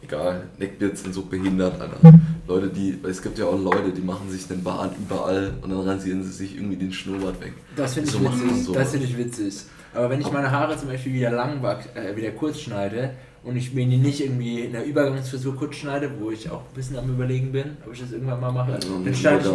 [0.00, 1.98] Egal, Neckbeards sind so behindert, Alter.
[2.46, 2.98] Leute, die.
[3.02, 6.30] Es gibt ja auch Leute, die machen sich den Bart überall und dann rasieren sie
[6.30, 7.52] sich irgendwie den Schnurrbart weg.
[7.74, 8.64] Das finde ich So witzig.
[8.64, 8.78] sowas.
[8.78, 9.54] Das finde ich witzig.
[9.92, 13.74] Aber wenn ich meine Haare zum Beispiel wieder lang äh, wieder kurz schneide und ich
[13.74, 17.10] mir die nicht irgendwie in der Übergangsfrisur kurz schneide, wo ich auch ein bisschen am
[17.10, 19.54] überlegen bin, ob ich das irgendwann mal mache, Also dann schneide ich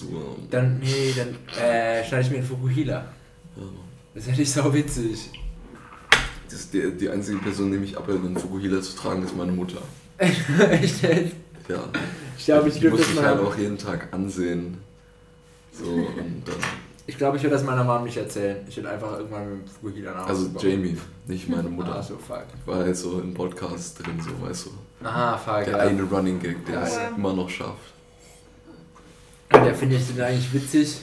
[0.00, 0.10] mir,
[0.50, 1.28] dann, nee, dann
[1.62, 3.04] äh, schneide ich mir einen Fukuhila.
[3.56, 3.62] Ja.
[4.14, 5.30] Das hätte ich sau witzig.
[6.50, 9.80] Das die, die einzige Person, die mich abhält, einen Fukuhila zu tragen, ist meine Mutter.
[10.18, 11.02] Echt?
[11.68, 11.84] Ja.
[12.36, 14.78] Ich glaube, ich die dürfte muss das ich halt auch jeden Tag ansehen.
[15.72, 16.56] So, und dann.
[17.06, 18.58] Ich glaube, ich würde das meiner Mom nicht erzählen.
[18.68, 20.70] Ich würde einfach irgendwann mit dem Fukuhila nach Hause Also kommen.
[20.70, 21.96] Jamie, nicht meine Mutter.
[21.96, 22.46] Ah, so fuck.
[22.66, 25.06] War halt so im Podcast drin, so weißt du.
[25.06, 25.64] Aha, fuck.
[25.64, 25.78] Der ja.
[25.78, 27.08] eine Running Gag, der es ja.
[27.08, 27.92] immer noch schafft.
[29.52, 31.00] Ja, der finde ich den eigentlich witzig.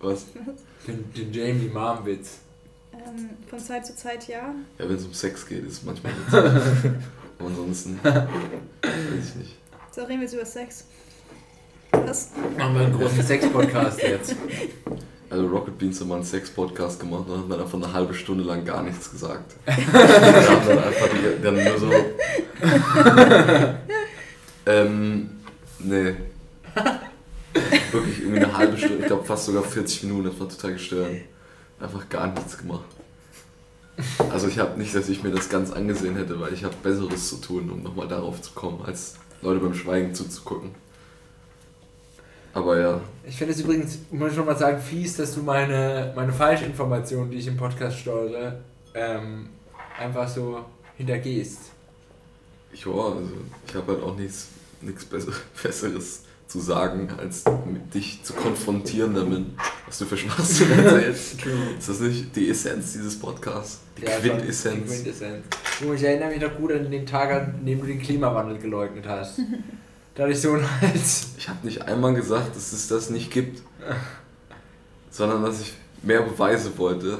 [0.00, 0.26] Was?
[0.88, 2.38] Den, den Jamie Mom-Witz.
[2.94, 4.54] Ähm, von Zeit zu Zeit ja.
[4.78, 6.92] Ja, wenn es um Sex geht, ist es manchmal witzig.
[7.38, 9.56] Aber ansonsten weiß ich nicht.
[9.94, 10.86] So reden wir jetzt über Sex.
[11.92, 12.30] Was?
[12.56, 14.34] Machen wir einen großen Sex-Podcast jetzt.
[15.30, 18.44] Also Rocket Beans haben mal einen Sex-Podcast gemacht und haben dann einfach eine halbe Stunde
[18.44, 19.56] lang gar nichts gesagt.
[19.66, 21.92] Wir haben dann einfach die, dann nur so.
[24.64, 25.28] ähm,
[25.80, 26.14] nee.
[27.92, 31.10] Wirklich irgendwie eine halbe Stunde, ich glaube fast sogar 40 Minuten, das war total gestört.
[31.80, 32.84] Einfach gar nichts gemacht.
[34.30, 37.28] Also ich habe nicht, dass ich mir das ganz angesehen hätte, weil ich habe Besseres
[37.28, 40.70] zu tun, um nochmal darauf zu kommen, als Leute beim Schweigen zuzugucken.
[42.54, 46.12] Aber ja, Ich finde es übrigens, muss ich noch mal sagen, fies, dass du meine,
[46.16, 48.60] meine Falschinformationen, die ich im Podcast steuere,
[48.94, 49.48] ähm,
[49.98, 50.64] einfach so
[50.96, 51.58] hintergehst.
[52.72, 53.28] Ja, also
[53.66, 54.48] ich habe halt auch nichts,
[54.80, 59.44] nichts Besser- Besseres zu sagen, als mit dich zu konfrontieren damit,
[59.86, 61.36] was du für Schwachsinn erzählst.
[61.78, 63.80] Ist das nicht die Essenz dieses Podcasts?
[63.98, 64.90] Die Ja, schon, Die Quintessenz?
[64.90, 65.44] Quintessenz.
[65.94, 69.38] Ich erinnere mich noch gut an den Tag, an dem du den Klimawandel geleugnet hast.
[70.14, 71.28] da hatte ich so einen Hals.
[71.36, 73.62] Ich habe nicht einmal gesagt, dass es das nicht gibt,
[75.10, 77.18] sondern dass ich mehr Beweise wollte.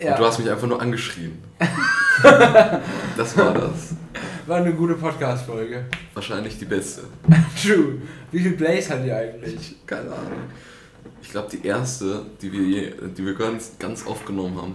[0.00, 1.38] Und du hast mich einfach nur angeschrien.
[2.22, 3.94] das war das.
[4.46, 5.84] War eine gute Podcast-Folge.
[6.14, 7.02] Wahrscheinlich die beste.
[7.62, 7.98] True.
[8.32, 9.76] Wie viel Plays hat die eigentlich?
[9.86, 10.50] Keine Ahnung.
[11.22, 14.74] Ich glaube, die erste, die wir, je, die wir ganz, ganz oft genommen haben,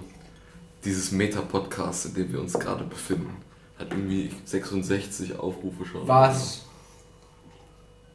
[0.86, 3.36] dieses Meta-Podcast, in dem wir uns gerade befinden,
[3.78, 6.08] hat irgendwie 66 Aufrufe schon.
[6.08, 6.66] Was?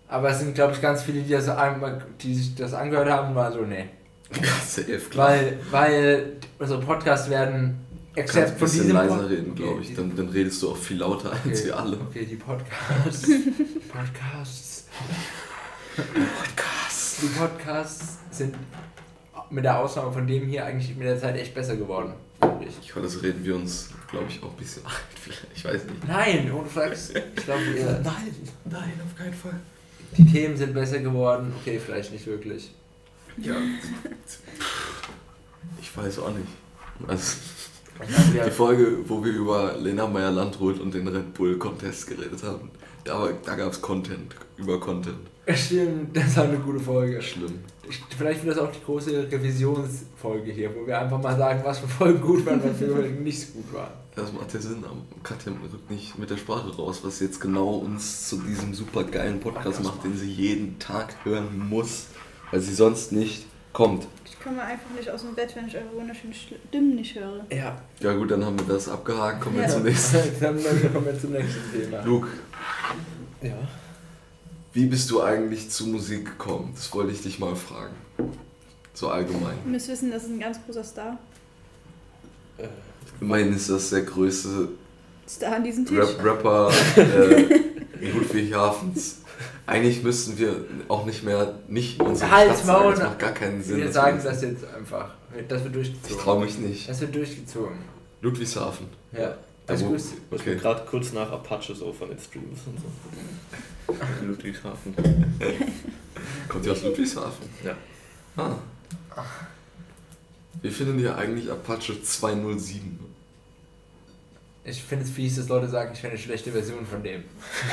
[0.08, 3.28] Aber es sind, glaube ich, ganz viele, die, das einmal, die sich das angehört haben
[3.28, 3.90] und waren so, nee.
[4.42, 5.28] Ja, safe, klar.
[5.28, 7.78] Weil, weil unsere Podcasts werden
[8.14, 9.86] Du kannst except ein bisschen leiser Pod- reden, glaube ich.
[9.88, 11.64] Okay, Dann, dann redest du auch viel lauter als Okay.
[11.64, 11.96] wir alle.
[12.00, 13.22] Okay, die Podcasts.
[13.88, 14.84] Podcasts.
[15.96, 17.20] Podcasts.
[17.22, 18.54] Die Podcasts sind
[19.50, 22.12] mit der Ausnahme von dem hier eigentlich mit der Zeit echt besser geworden.
[22.60, 22.68] ich.
[22.82, 24.82] Ich höre, das reden wir uns, glaube ich, auch ein bisschen
[25.22, 25.46] vielleicht.
[25.54, 26.06] Ich weiß nicht.
[26.08, 27.10] Nein, ohne Flachs.
[27.10, 28.34] Ich glaube, wir- Nein,
[28.66, 29.58] nein, auf keinen Fall.
[30.18, 31.52] die Themen sind besser geworden.
[31.60, 32.72] Okay, vielleicht nicht wirklich.
[33.38, 33.56] Ja.
[35.80, 36.48] Ich weiß auch nicht.
[37.08, 37.36] Also,
[38.46, 42.70] die Folge, wo wir über Lena Meyer-Landrut und den Red Bull Contest geredet haben,
[43.04, 45.18] da, da gab es Content, über Content.
[45.54, 47.20] stimmt, das war eine gute Folge.
[47.20, 47.60] Schlimm.
[47.88, 51.80] Ich- Vielleicht wird das auch die große Revisionsfolge hier, wo wir einfach mal sagen, was
[51.80, 53.90] für Folgen gut waren, was für Folgen nicht so gut waren.
[54.14, 57.76] Das macht ja Sinn, aber Katja rückt nicht mit der Sprache raus, was jetzt genau
[57.76, 62.06] uns zu diesem super geilen Podcast macht, den sie jeden Tag hören muss,
[62.50, 64.06] weil sie sonst nicht kommt.
[64.42, 67.46] Ich komme einfach nicht aus dem Bett, wenn ich eure wunderschönen Stimmen nicht höre.
[67.52, 67.80] Ja.
[68.00, 69.68] Ja gut, dann haben wir das abgehakt, kommen wir Ja.
[69.68, 70.16] zum nächsten.
[70.40, 70.56] Dann
[70.92, 72.02] kommen wir zum nächsten Thema.
[72.04, 72.26] Luke,
[73.40, 73.54] Ja.
[74.72, 76.72] wie bist du eigentlich zu Musik gekommen?
[76.74, 77.94] Das wollte ich dich mal fragen.
[78.94, 79.54] So allgemein.
[79.64, 81.18] Ihr müsst wissen, das ist ein ganz großer Star.
[82.58, 82.66] Äh,
[83.20, 84.70] Immerhin ist das der größte
[85.28, 85.96] Star an diesem Tisch.
[85.98, 87.60] Rap Rapper äh,
[88.12, 89.20] Ludwig Hafens.
[89.66, 92.82] Eigentlich müssten wir auch nicht mehr nicht unsere Halt, Stadt sagen.
[92.84, 92.94] Maul.
[92.94, 93.76] Das macht gar keinen Sinn.
[93.78, 95.10] Wir sagen wir das jetzt einfach.
[95.48, 96.18] Das wird Ich durchgezogen.
[96.24, 96.88] traue mich nicht.
[96.88, 97.76] Das wird durchgezogen.
[98.20, 98.86] Ludwigshafen.
[99.12, 99.36] Ja.
[99.66, 100.00] Alles wo- gut.
[100.00, 100.50] Ich Okay.
[100.50, 103.96] bin gerade kurz nach Apache so von den Streams und so.
[104.26, 104.94] Ludwigshafen.
[106.48, 107.46] Kommt ihr aus Ludwigshafen?
[107.64, 107.76] Ja.
[108.36, 108.56] Ah.
[110.60, 112.98] Wie finden ihr eigentlich Apache 207?
[114.64, 117.24] Ich finde es fies, dass Leute sagen, ich wäre eine schlechte Version von dem.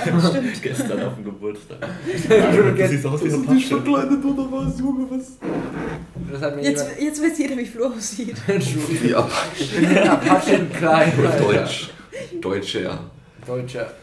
[0.06, 0.60] Ja, stimmt.
[0.64, 1.78] Gestern auf dem Geburtstag.
[1.82, 3.60] du du siehst aus wie Apache.
[3.62, 5.06] verkleidet oder was, Junge?
[5.12, 5.34] Was?
[6.32, 7.02] Das hat mir Jetzt, jemand...
[7.02, 8.36] jetzt weiß jeder, wie Flo aussieht.
[8.48, 9.04] Entschuldigung.
[9.04, 9.52] Wie Apache.
[9.60, 11.14] Ich bin ein Apache in klein.
[11.38, 11.90] Deutsch.
[12.42, 13.00] Deutscher.
[13.46, 13.94] Deutscher.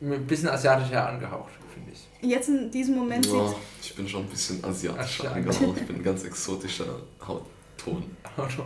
[0.00, 2.30] Ein bisschen asiatischer angehaucht, finde ich.
[2.30, 5.76] Jetzt in diesem Moment Ja, sieht ich bin schon ein bisschen asiatischer angehaucht.
[5.78, 6.86] Ich bin ein ganz exotischer
[7.20, 8.02] Hautton.
[8.36, 8.64] Auto.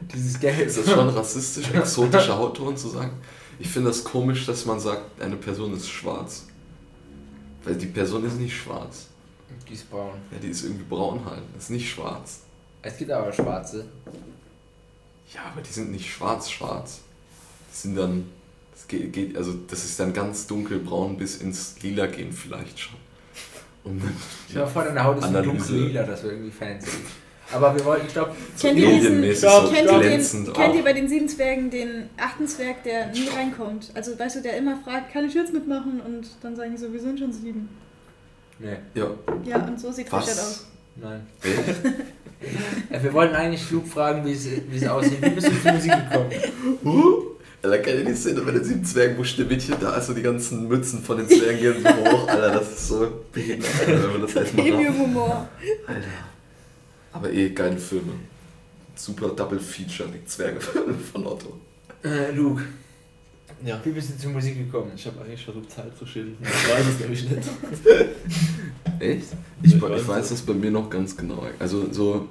[0.00, 0.66] Dieses Gelb.
[0.66, 3.12] Ist das schon rassistisch, exotischer Hautton zu sagen?
[3.58, 6.44] Ich finde das komisch, dass man sagt, eine Person ist schwarz.
[7.64, 9.06] Weil die Person ist nicht schwarz.
[9.68, 10.14] Die ist braun.
[10.30, 11.42] Ja, die ist irgendwie braun halt.
[11.58, 12.40] Ist nicht schwarz.
[12.82, 13.86] Es gibt aber schwarze.
[15.34, 17.00] Ja, aber die sind nicht schwarz-schwarz.
[17.72, 18.26] Die sind dann.
[18.72, 22.96] Das geht, geht, also das ist dann ganz dunkelbraun bis ins Lila gehen vielleicht schon.
[23.84, 24.14] Und dann,
[24.48, 26.90] Ich war vor, deine Haut ist dunkles Lila, das wäre irgendwie fancy.
[27.52, 30.92] Aber wir wollten, ich glaube, Kennt ihr diesen, Stopp, kennt, ihr den, kennt ihr bei
[30.92, 33.92] den sieben Zwergen den achten Zwerg, der nie reinkommt?
[33.94, 36.00] Also weißt du, der immer fragt, kann ich jetzt mitmachen?
[36.04, 37.68] Und dann sagen die so, wir sind schon sieben.
[38.58, 39.10] nee, Ja,
[39.44, 40.38] Ja, und so sieht Richard was?
[40.38, 40.66] aus.
[40.96, 41.26] nein.
[42.92, 45.22] Ja, wir wollten eigentlich Flug fragen, wie es, wie es aussieht.
[45.22, 46.30] Wie bist du zur Musik gekommen?
[47.62, 50.20] Alter, kennt ihr die Szene bei den sieben Zwergen, wo Schneewittchen da ist, so die
[50.22, 52.28] ganzen Mützen von den Zwergen gehen so hoch?
[52.28, 54.66] Alter, das ist so behindert, Alter, wenn man das erstmal.
[54.66, 55.48] Premium-Humor.
[55.86, 56.00] Alter.
[57.16, 58.12] Aber eh, geile Filme.
[58.94, 61.58] Super Double Feature, die Zwergefilme von Otto.
[62.04, 62.62] Äh, Luke,
[63.64, 63.80] Ja.
[63.84, 64.92] wie bist du zur Musik gekommen?
[64.94, 66.36] Ich habe eigentlich versucht, Zeit zu schinden.
[66.42, 67.48] Ich weiß es nämlich nicht.
[69.00, 69.26] Echt?
[69.62, 70.30] Ich, Ich ich weiß weiß es.
[70.30, 71.46] das bei mir noch ganz genau.
[71.58, 72.28] Also so,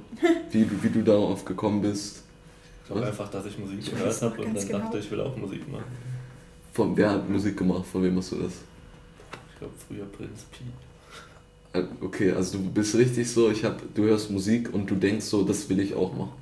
[0.52, 2.24] wie, wie du darauf gekommen bist.
[2.84, 4.80] Ich glaube einfach, dass ich Musik Ich gehört weiß habe und dann genau.
[4.80, 5.86] dachte ich, will auch Musik machen.
[6.74, 7.86] Von, wer hat Musik gemacht?
[7.91, 8.54] Von wem hast du das?
[9.54, 10.63] Ich glaube früher Prinz Pi.
[11.76, 15.26] Äh, Okay, also du bist richtig so, ich hab, du hörst Musik und du denkst
[15.26, 16.34] so, das will ich auch machen.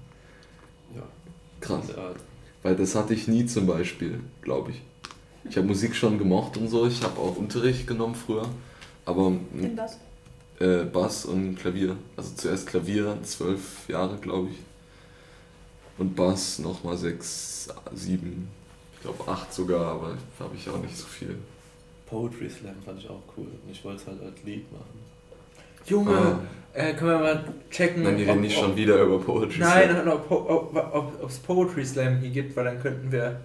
[0.96, 1.04] Ja,
[1.62, 1.86] Krass.
[2.62, 4.82] Weil das hatte ich nie zum Beispiel, glaube ich.
[5.50, 8.48] Ich habe Musik schon gemocht und so, ich habe auch Unterricht genommen früher,
[9.06, 10.00] aber In das.
[10.60, 11.98] äh, Bass und Klavier.
[12.15, 14.58] Also zuerst Klavier, zwölf Jahre, glaube ich.
[15.98, 18.48] Und Bass nochmal sechs, sieben,
[18.96, 21.38] ich glaube acht sogar, aber habe ich auch nicht so viel.
[22.06, 23.48] Poetry Slam fand ich auch cool.
[23.48, 25.02] Und ich wollte es halt als Lied machen.
[25.86, 26.39] Junge,
[26.74, 29.60] äh, können wir mal checken, Nein, die ob- reden nicht ob- schon wieder über Poetry.
[29.60, 30.08] Nein, Slam.
[30.08, 33.39] ob, ob, ob, ob es Poetry Slam hier gibt, weil dann könnten wir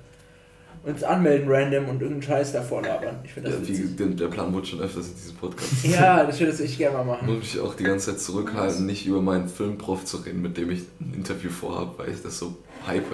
[0.84, 3.16] uns anmelden random und irgendeinen Scheiß davor labern.
[3.24, 3.96] Ich finde Ja, das wie, witzig.
[3.96, 5.72] der, der Plan wurde schon öfters in diesem Podcast.
[5.84, 7.26] Ja, das würde ich gerne mal Ich machen.
[7.26, 10.70] muss mich auch die ganze Zeit zurückhalten, nicht über meinen Filmprof zu reden, mit dem
[10.70, 13.04] ich ein Interview vorhabe, weil ich das so hype.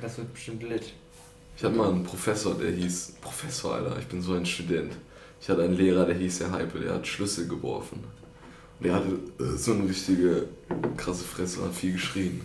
[0.00, 0.94] Das wird bestimmt lit.
[1.56, 4.92] Ich hatte mal einen Professor, der hieß, Professor, Alter, ich bin so ein Student.
[5.40, 8.02] Ich hatte einen Lehrer, der hieß Herr Heipe, der hat Schlüssel geworfen.
[8.80, 9.08] Der hatte
[9.40, 10.46] äh, so eine richtige
[10.96, 12.40] krasse Fresse und hat viel geschrien.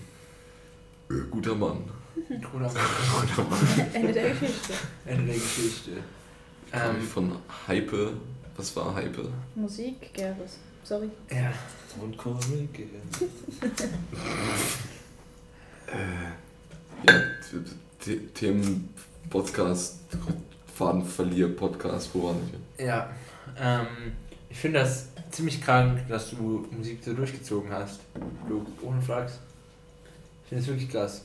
[1.10, 1.84] Äh, guter Mann.
[2.30, 2.72] Guter Mann.
[3.22, 3.60] Guter Mann.
[3.94, 4.74] Ende der Geschichte.
[5.06, 5.92] Ende der Geschichte.
[6.72, 7.32] Kam Ähm, ich von
[7.68, 7.92] Hype
[8.58, 9.18] Was war Hype?
[9.56, 10.58] Musik, Geres.
[10.84, 11.10] Sorry.
[11.32, 11.52] Ja.
[12.02, 13.02] Und Korrigieren.
[17.08, 17.20] Ja,
[18.00, 18.94] T- Themen,
[19.30, 20.00] Podcast,
[20.74, 22.38] Fadenverlier, Podcast, wo waren
[22.78, 22.86] wir?
[22.86, 23.10] Ja.
[23.60, 23.86] Ähm,
[24.50, 28.00] ich finde das ziemlich krank, dass du Musik so durchgezogen hast.
[28.48, 29.40] Du, ohne Flachs.
[30.44, 31.22] Ich finde es wirklich krass.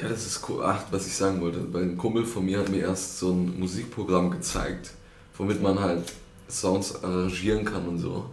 [0.00, 0.62] Ja, das ist cool.
[0.64, 1.72] Ach, was ich sagen wollte.
[1.72, 4.92] Weil ein Kumpel von mir hat mir erst so ein Musikprogramm gezeigt,
[5.36, 6.12] womit man halt
[6.48, 8.26] Sounds arrangieren kann und so.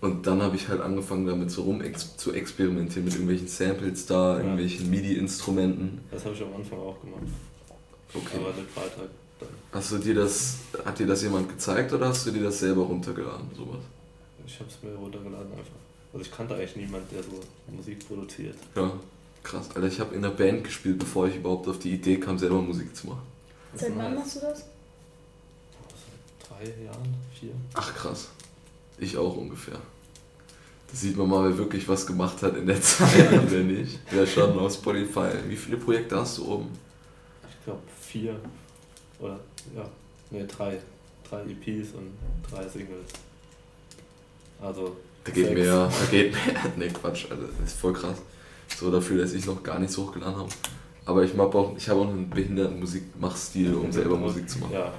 [0.00, 4.06] Und dann habe ich halt angefangen damit so rum ex zu experimentieren mit irgendwelchen Samples
[4.06, 4.38] da, Ja.
[4.38, 6.00] irgendwelchen MIDI-Instrumenten.
[6.10, 7.22] Das habe ich am Anfang auch gemacht.
[8.14, 8.38] Okay.
[8.38, 9.48] Aber den Freitag dann.
[9.72, 12.82] Hast du dir das, hat dir das jemand gezeigt oder hast du dir das selber
[12.82, 13.82] runtergeladen, sowas?
[14.52, 15.78] Ich habe es mir runtergeladen einfach.
[16.12, 18.56] Also ich kannte eigentlich niemand, der so Musik produziert.
[18.74, 18.92] Ja,
[19.44, 19.68] krass.
[19.74, 22.60] Alter, ich habe in der Band gespielt, bevor ich überhaupt auf die Idee kam, selber
[22.60, 23.22] Musik zu machen.
[23.76, 24.18] Seit wann nice.
[24.18, 24.58] machst du das?
[24.58, 27.52] Seit drei Jahren, vier.
[27.74, 28.28] Ach krass.
[28.98, 29.78] Ich auch ungefähr.
[30.88, 34.00] Da sieht man mal, wer wirklich was gemacht hat in der Zeit und wer nicht.
[34.10, 35.28] Ja, schon auf Spotify.
[35.46, 36.70] Wie viele Projekte hast du oben?
[37.48, 38.34] Ich glaube vier
[39.20, 39.38] oder
[39.76, 39.88] ja,
[40.32, 40.80] ne drei.
[41.28, 42.10] Drei EPs und
[42.50, 43.06] drei Singles.
[44.62, 46.42] Also Da geht mehr, da geht mehr.
[46.76, 47.44] Ne, Quatsch, Alter.
[47.60, 48.16] Das ist voll krass.
[48.76, 50.48] So dafür, dass ich noch gar nichts hochgeladen habe.
[51.06, 54.72] Aber ich habe auch, ich hab auch einen behinderten Musikmachstil, um selber Musik zu machen.
[54.74, 54.92] Ja,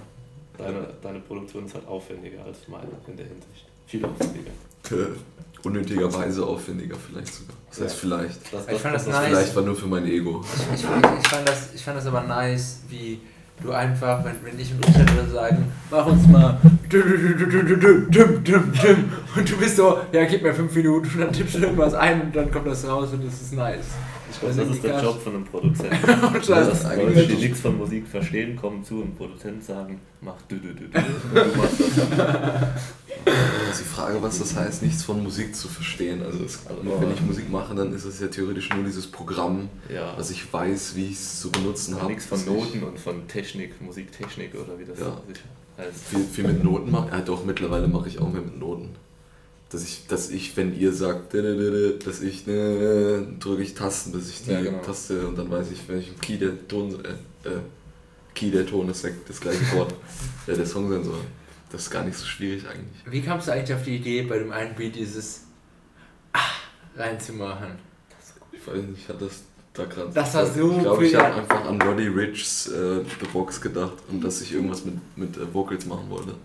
[0.58, 3.66] deine, deine Produktion ist halt aufwendiger als meine in der Hinsicht.
[3.88, 4.52] Viel aufwendiger.
[5.64, 7.56] Unnötigerweise aufwendiger vielleicht sogar.
[7.70, 8.00] Das heißt Ja.
[8.00, 8.54] vielleicht.
[8.54, 9.28] Das, Ich fand das kommt nice.
[9.28, 10.44] Vielleicht war nur für mein Ego.
[10.74, 13.20] Ich, ich, ich, fand das, ich fand das aber nice, wie
[13.64, 16.58] du einfach, wenn, wenn ich und Richard sagen, mach uns mal
[19.36, 22.22] und du bist so, ja, gib mir fünf Minuten und dann tippst du irgendwas ein
[22.22, 23.86] und dann kommt das raus und das ist nice.
[24.32, 25.04] Ich glaube, das ist der.
[25.04, 26.10] Job von einem Produzenten.
[26.34, 30.56] Und Das Leute, die nichts von Musik verstehen, kommen zu einem Produzent sagen, mach du
[30.56, 31.00] du du du.
[33.26, 33.80] Das.
[33.80, 36.24] Ist die Frage, was das heißt, nichts von Musik zu verstehen.
[36.24, 40.16] Also es, wenn ich Musik mache, dann ist es ja theoretisch nur dieses Programm, Ja.
[40.16, 42.08] dass ich weiß, wie ich es zu benutzen habe.
[42.08, 45.22] nichts von Noten und von Technik, Musiktechnik oder wie das Ja.
[45.78, 46.04] heißt.
[46.10, 47.10] Viel, viel mit Noten mache.
[47.12, 48.90] Ja, doch, mittlerweile mache ich auch mehr mit Noten.
[49.70, 54.44] Dass ich, dass ich, wenn ihr sagt, dass ich, ne, drücke ich Tasten, bis ich
[54.44, 54.80] die Ja, genau.
[54.80, 57.60] Taste und dann weiß ich, welchem Key der Ton, äh, äh,
[58.36, 59.94] Key der Ton ist, das gleiche Wort,
[60.48, 61.20] äh, der Song sein soll.
[61.72, 63.02] Das ist gar nicht so schwierig eigentlich.
[63.06, 65.46] Wie kamst du eigentlich auf die Idee, bei dem einen Beat dieses
[66.34, 66.40] Ah
[66.96, 67.72] reinzumachen?
[68.52, 70.12] Ich weiß nicht, ich hatte das da gerade.
[70.14, 73.94] Das war so Ich glaube, ich habe einfach an Roddy Rich's äh, The Box gedacht
[74.10, 76.36] und dass ich irgendwas mit, mit äh, Vocals machen wollte.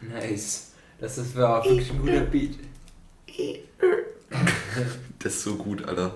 [0.00, 0.72] Nice.
[1.00, 2.58] Das, das war wirklich ein guter Beat.
[5.20, 6.14] Das ist so gut, Alter.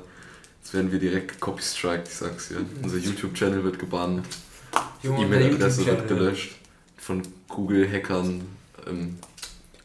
[0.61, 2.59] Jetzt werden wir direkt copy-striked, ich sag's dir.
[2.83, 4.25] Unser YouTube-Channel wird gebannt.
[5.03, 6.53] E-Mail-Adresse wird gelöscht.
[6.99, 8.41] Von Google-Hackern,
[8.89, 9.17] ähm,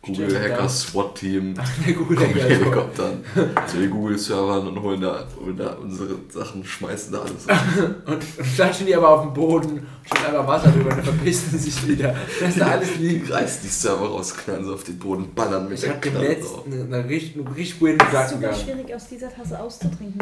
[0.03, 0.69] Stimmt, Google-Hacker, ja.
[0.69, 1.53] SWAT-Team.
[1.85, 2.53] Der gute Kommen mit Hacker.
[2.55, 3.23] Helikoptern
[3.67, 7.95] zu den Google-Servern und holen da, holen da unsere Sachen, schmeißen da alles rein.
[8.05, 8.23] Und,
[8.55, 12.15] klatschen die aber auf den Boden, stehen einfach Wasser drüber und dann verpissen sich wieder.
[12.39, 13.29] Das ist da alles Die liegen.
[13.31, 16.71] reißen die Server raus, knallen sie auf den Boden, ballern mit Ich hab dem letzten
[16.71, 18.61] einen richtig, einen richtig weirden Das ist Gedanken super gehabt.
[18.63, 20.21] schwierig aus dieser Tasse auszutrinken.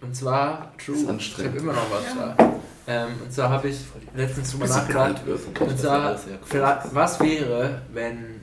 [0.00, 1.54] Und zwar, true, Ist ich anstrengend.
[1.54, 2.34] hab immer noch was Ja.
[2.36, 2.52] da.
[2.88, 3.78] Ähm, und zwar habe ich
[4.14, 5.20] letztens drüber es nachgedacht.
[5.60, 8.40] Und zwar, vielleicht- was wäre, wenn,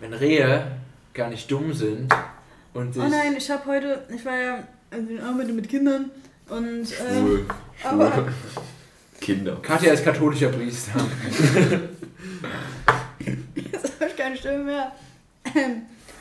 [0.00, 0.70] wenn Rehe
[1.12, 2.12] gar nicht dumm sind
[2.72, 3.02] und sich.
[3.02, 4.58] Oh nein, ich habe heute, ich war ja,
[4.90, 6.10] ich arbeite mit Kindern
[6.48, 7.46] und ähm, Schwul.
[7.84, 8.32] aber Schwul.
[9.20, 9.56] Kinder.
[9.60, 10.92] Katja ist katholischer Priester.
[13.54, 14.92] jetzt habe ich keine Stimme mehr.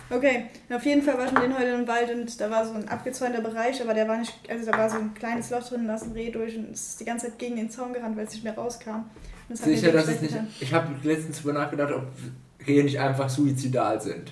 [0.10, 2.74] Okay, auf jeden Fall war ich mit denen heute im Wald und da war so
[2.74, 5.86] ein abgezäunter Bereich, aber der war nicht, also da war so ein kleines Loch drin,
[5.88, 8.16] da ist ein Reh durch und es ist die ganze Zeit gegen den Zaun gerannt,
[8.16, 9.04] weil es nicht mehr rauskam.
[9.50, 10.34] Das Sicher, dass es nicht.
[10.34, 10.48] getan.
[10.60, 12.04] Ich habe letztens drüber nachgedacht, ob
[12.66, 14.32] Rehe nicht einfach suizidal sind.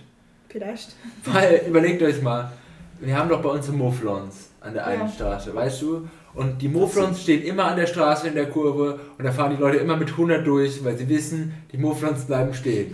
[0.50, 0.96] Vielleicht.
[1.26, 2.52] Weil, überlegt euch mal,
[3.00, 5.08] wir haben doch bei uns Mufflons an der einen Ja.
[5.10, 6.08] Straße, weißt du?
[6.36, 9.62] Und die Mufflons stehen immer an der Straße in der Kurve und da fahren die
[9.62, 12.94] Leute immer mit 100 durch, weil sie wissen, die Mufflons bleiben stehen.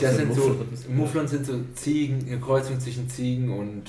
[0.00, 0.56] Das sind so,
[0.88, 3.84] Mufflons sind so Ziegen, eine Kreuzung zwischen Ziegen und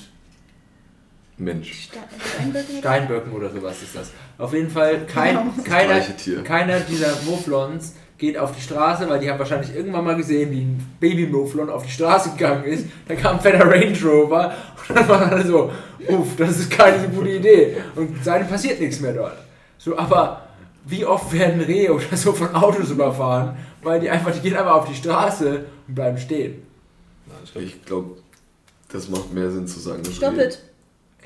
[1.37, 1.71] Mensch.
[1.85, 1.97] Ste-
[2.37, 2.79] Steinböcken oder?
[2.79, 4.11] Steinböcken oder sowas ist das.
[4.37, 5.53] Auf jeden Fall, kein, Genau.
[5.55, 10.15] Das keiner, keiner dieser Mufflons geht auf die Straße, weil die haben wahrscheinlich irgendwann mal
[10.15, 12.85] gesehen, wie ein Baby-Mufflon auf die Straße gegangen ist.
[13.07, 14.53] Dann kam ein fetter Range Rover
[14.87, 15.71] und dann waren alle so,
[16.07, 17.77] uff, das ist keine so gute Idee.
[17.95, 19.37] Und seitdem passiert nichts mehr dort.
[19.79, 20.43] So, aber
[20.85, 24.75] wie oft werden Rehe oder so von Autos überfahren, weil die einfach, die gehen einfach
[24.75, 26.61] auf die Straße und bleiben stehen.
[27.55, 28.17] Ich glaube,
[28.91, 30.61] das macht mehr Sinn zu sagen, dass Stop it.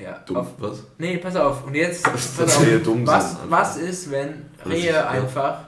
[0.02, 0.36] Ja, dumm.
[0.38, 0.82] auf, Was?
[0.96, 1.66] nee, pass auf.
[1.66, 2.66] Und jetzt, pass auf.
[3.04, 5.08] Was, was ist, wenn Rehe ja.
[5.08, 5.66] einfach,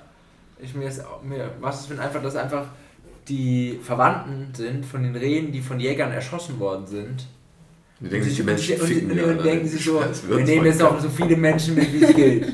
[0.61, 2.65] ich mir, jetzt, mir was ist, wenn einfach das einfach
[3.29, 7.27] die Verwandten sind von den Rehen, die von Jägern erschossen worden sind.
[8.01, 9.43] Die denken sich, die Menschen und, ficken und, wir und alle.
[9.43, 12.47] denken sich so, wir nehmen jetzt auch so viele Menschen mit, wie es geht.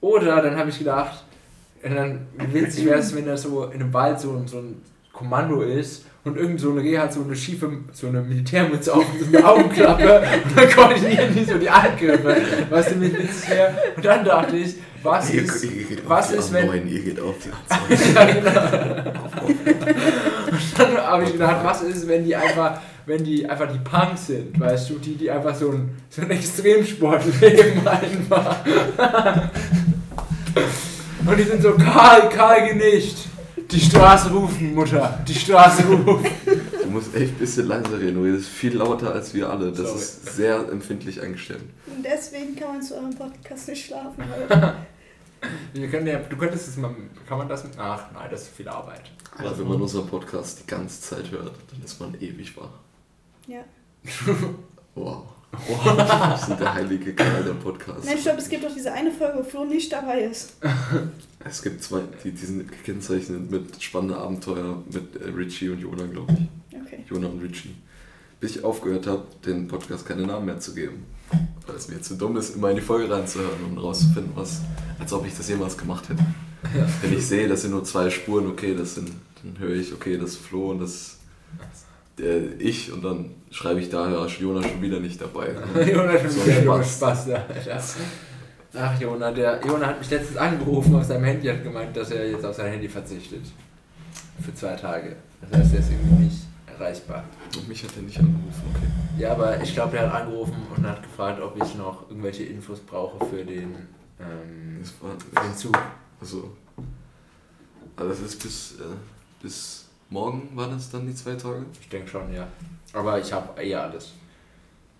[0.00, 1.24] Oder dann habe ich gedacht,
[1.82, 4.58] und dann wie witzig wäre es, wenn da so in einem Wald so, ein- so
[4.58, 4.82] ein
[5.12, 9.04] Kommando ist und irgend so ein Reh hat so eine schiefe, so eine Militärmütze auf
[9.12, 12.36] und so eine Augenklappe und dann koordinieren die so die Angriffe.
[12.70, 13.74] Weißt du, wie witzig wäre?
[13.96, 17.00] Und dann dachte ich, was Ihr, ist, ihr geht was auf ist, wenn- A9, ihr
[17.02, 18.14] geht auf die A20.
[18.14, 18.50] ja, genau.
[20.76, 24.58] Dann habe ich gedacht, was ist, wenn die einfach, wenn die einfach die Punks sind,
[24.58, 28.56] weißt du, die, die einfach so ein, so ein Extremsport leben einfach.
[31.26, 33.18] Und die sind so, Karl, Karl genischt.
[33.70, 36.30] Die Straße rufen, Mutter, die Straße ruft.
[36.82, 39.70] Du musst echt ein bisschen leiser reden, du redest viel lauter als wir alle.
[39.70, 39.98] Das Sorry.
[39.98, 41.62] ist sehr empfindlich eingestellt.
[41.86, 44.24] Und deswegen kann man zu eurem Podcast nicht schlafen.
[45.72, 46.94] Wir können ja, du könntest es mal,
[47.26, 49.10] kann man das mit, ach nein, das ist viel Arbeit.
[49.38, 52.68] Aber wenn man unseren Podcast die ganze Zeit hört, dann ist man ewig wach.
[53.46, 53.64] Ja.
[54.94, 55.28] Wow.
[55.52, 58.04] Wir sind der heilige Kerl der Podcast.
[58.04, 60.56] Nein, stopp, es gibt doch diese eine Folge, wo Flo nicht dabei ist.
[61.42, 66.04] Es gibt zwei, die, die sind gekennzeichnet mit spannenden Abenteuer mit äh, Richie und Jona,
[66.04, 66.78] glaube ich.
[66.78, 67.02] Okay.
[67.08, 67.74] Jona und Richie.
[68.40, 71.06] Bis ich aufgehört habe, den Podcast keine Namen mehr zu geben.
[71.66, 74.60] Weil es mir zu dumm ist, immer in die Folge reinzuhören und rauszufinden, was,
[74.98, 76.22] als ob ich das jemals gemacht hätte.
[76.76, 76.86] Ja.
[77.00, 79.10] Wenn ich sehe, das sind nur zwei Spuren, okay, das sind,
[79.42, 81.16] dann höre ich, okay, das ist Flo und das
[82.20, 85.48] der ich und dann schreibe ich da, ja, Jona schon wieder nicht dabei.
[85.74, 86.96] Jona schon So wieder Spaß.
[86.96, 87.34] Spaß da.
[87.48, 87.82] Alter.
[88.74, 92.30] Ach, Jona, der Jona hat mich letztens angerufen auf seinem Handy, hat gemeint, dass er
[92.30, 93.42] jetzt auf sein Handy verzichtet.
[94.40, 95.16] Für zwei Tage.
[95.40, 97.24] Das heißt, er ist irgendwie nicht erreichbar.
[97.56, 98.86] Und mich hat er nicht angerufen, okay.
[99.18, 102.80] Ja, aber ich glaube, er hat angerufen und hat gefragt, ob ich noch irgendwelche Infos
[102.80, 103.74] brauche für den,
[104.20, 105.76] ähm, war, für den Zug.
[106.20, 106.56] also,
[107.96, 108.84] also das ist bis, äh,
[109.42, 111.64] bis morgen waren das dann die zwei Tage?
[111.80, 112.46] Ich denke schon, ja.
[112.92, 114.12] Aber ich habe eh alles,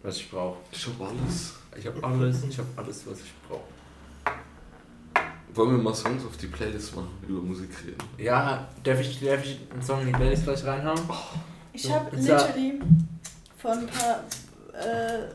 [0.03, 0.59] was ich brauche.
[0.73, 1.55] Ich habe alles.
[1.77, 3.63] Ich habe alles, ich habe alles, was ich brauche.
[5.53, 7.99] Wollen wir mal Songs auf die Playlist machen, über Musik reden?
[8.19, 11.01] Ja, darf ich, darf ich einen Song in die Playlist gleich reinhauen?
[11.73, 12.81] Ich So, habe literally
[13.59, 14.25] vor ein paar,
[14.73, 15.27] äh,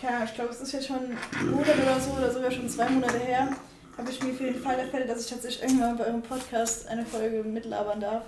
[0.00, 2.68] keine Ahnung, ich glaube, es ist jetzt schon ein Monat oder so, oder sogar schon
[2.68, 3.48] zwei Monate her,
[3.96, 6.86] habe ich mir für den Fall der Fälle, dass ich tatsächlich irgendwann bei eurem Podcast
[6.88, 8.24] eine Folge mitlabern darf,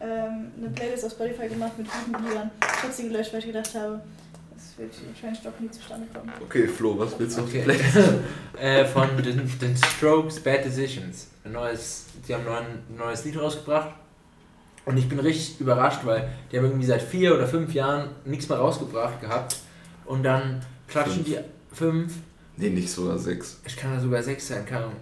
[0.00, 2.50] ähm, eine Playlist auf Spotify gemacht mit guten Liedern.
[2.60, 4.00] Ich habe sie gelöscht, weil ich gedacht habe,
[4.54, 6.32] das wird wahrscheinlich doch nie zustande kommen.
[6.42, 7.64] Okay, Flo, was willst du auf die Okay.
[7.64, 7.98] Playlist?
[8.60, 11.28] äh, von den, den Strokes Bad Decisions.
[11.44, 13.90] Ein neues, die haben ein neues Lied rausgebracht.
[14.86, 18.48] Und ich bin richtig überrascht, weil die haben irgendwie seit vier oder fünf Jahren nichts
[18.48, 19.56] mehr rausgebracht gehabt.
[20.06, 21.26] Und dann klatschen Fünf.
[21.26, 22.12] die fünf,
[22.56, 23.60] Nee, nicht sogar sechs.
[23.64, 24.96] ich kann da sogar sechs sein, keine Ahnung.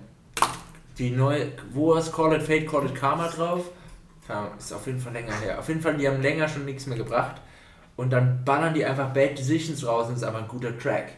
[0.99, 3.65] Die neue, wo ist Call It Fate, Call It Karma drauf?
[4.37, 5.59] Ahnung, ist auf jeden Fall länger her.
[5.59, 7.41] Auf jeden Fall, die haben länger schon nichts mehr gebracht.
[7.97, 11.13] Und dann ballern die einfach Bad Decisions raus und ist einfach ein guter Track.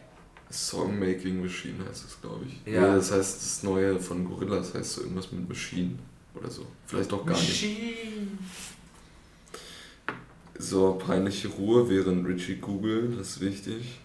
[0.50, 2.72] Songmaking Machine heißt es, glaube ich.
[2.72, 2.94] Ja.
[2.94, 5.98] das heißt, das neue von Gorillaz heißt so irgendwas mit Machine
[6.34, 6.66] oder so.
[6.86, 7.62] Vielleicht auch gar nicht.
[7.62, 8.26] Machine.
[10.58, 13.98] So, peinliche Ruhe, während Richie googelt, das ist wichtig.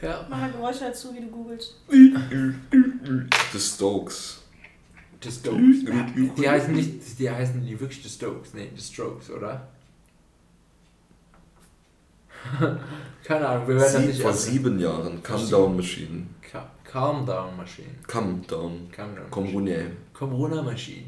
[0.00, 0.26] Ja.
[0.30, 1.74] Mach mal Geräusche dazu, wie du googelst.
[1.90, 4.42] The Stokes.
[5.22, 5.84] The Stokes.
[6.38, 9.66] Die heißen nicht, die heißen die wirklich The Stokes, nee, The Strokes, oder?
[13.24, 16.26] Keine Ahnung, wir werden das Sie, nicht vor erst- sieben Jahren, Calm Down Machine.
[16.52, 17.88] Ca- Calm Down Machine.
[18.06, 18.88] Calm Down.
[18.92, 19.24] Calm Down.
[19.30, 19.82] Komm runter.
[20.12, 21.06] Corona Machine.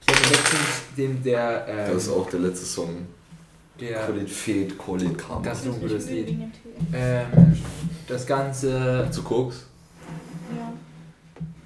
[0.00, 3.06] Ich hatte letztens den, der, ähm, Das ist auch der letzte Song.
[3.80, 5.42] der, Call it Fate, Call it Karma.
[5.42, 6.38] Das- ist ein gutes Lied.
[6.92, 7.26] Ähm,
[8.06, 9.66] das Ganze, Zu Koks?
[10.56, 10.72] Ja.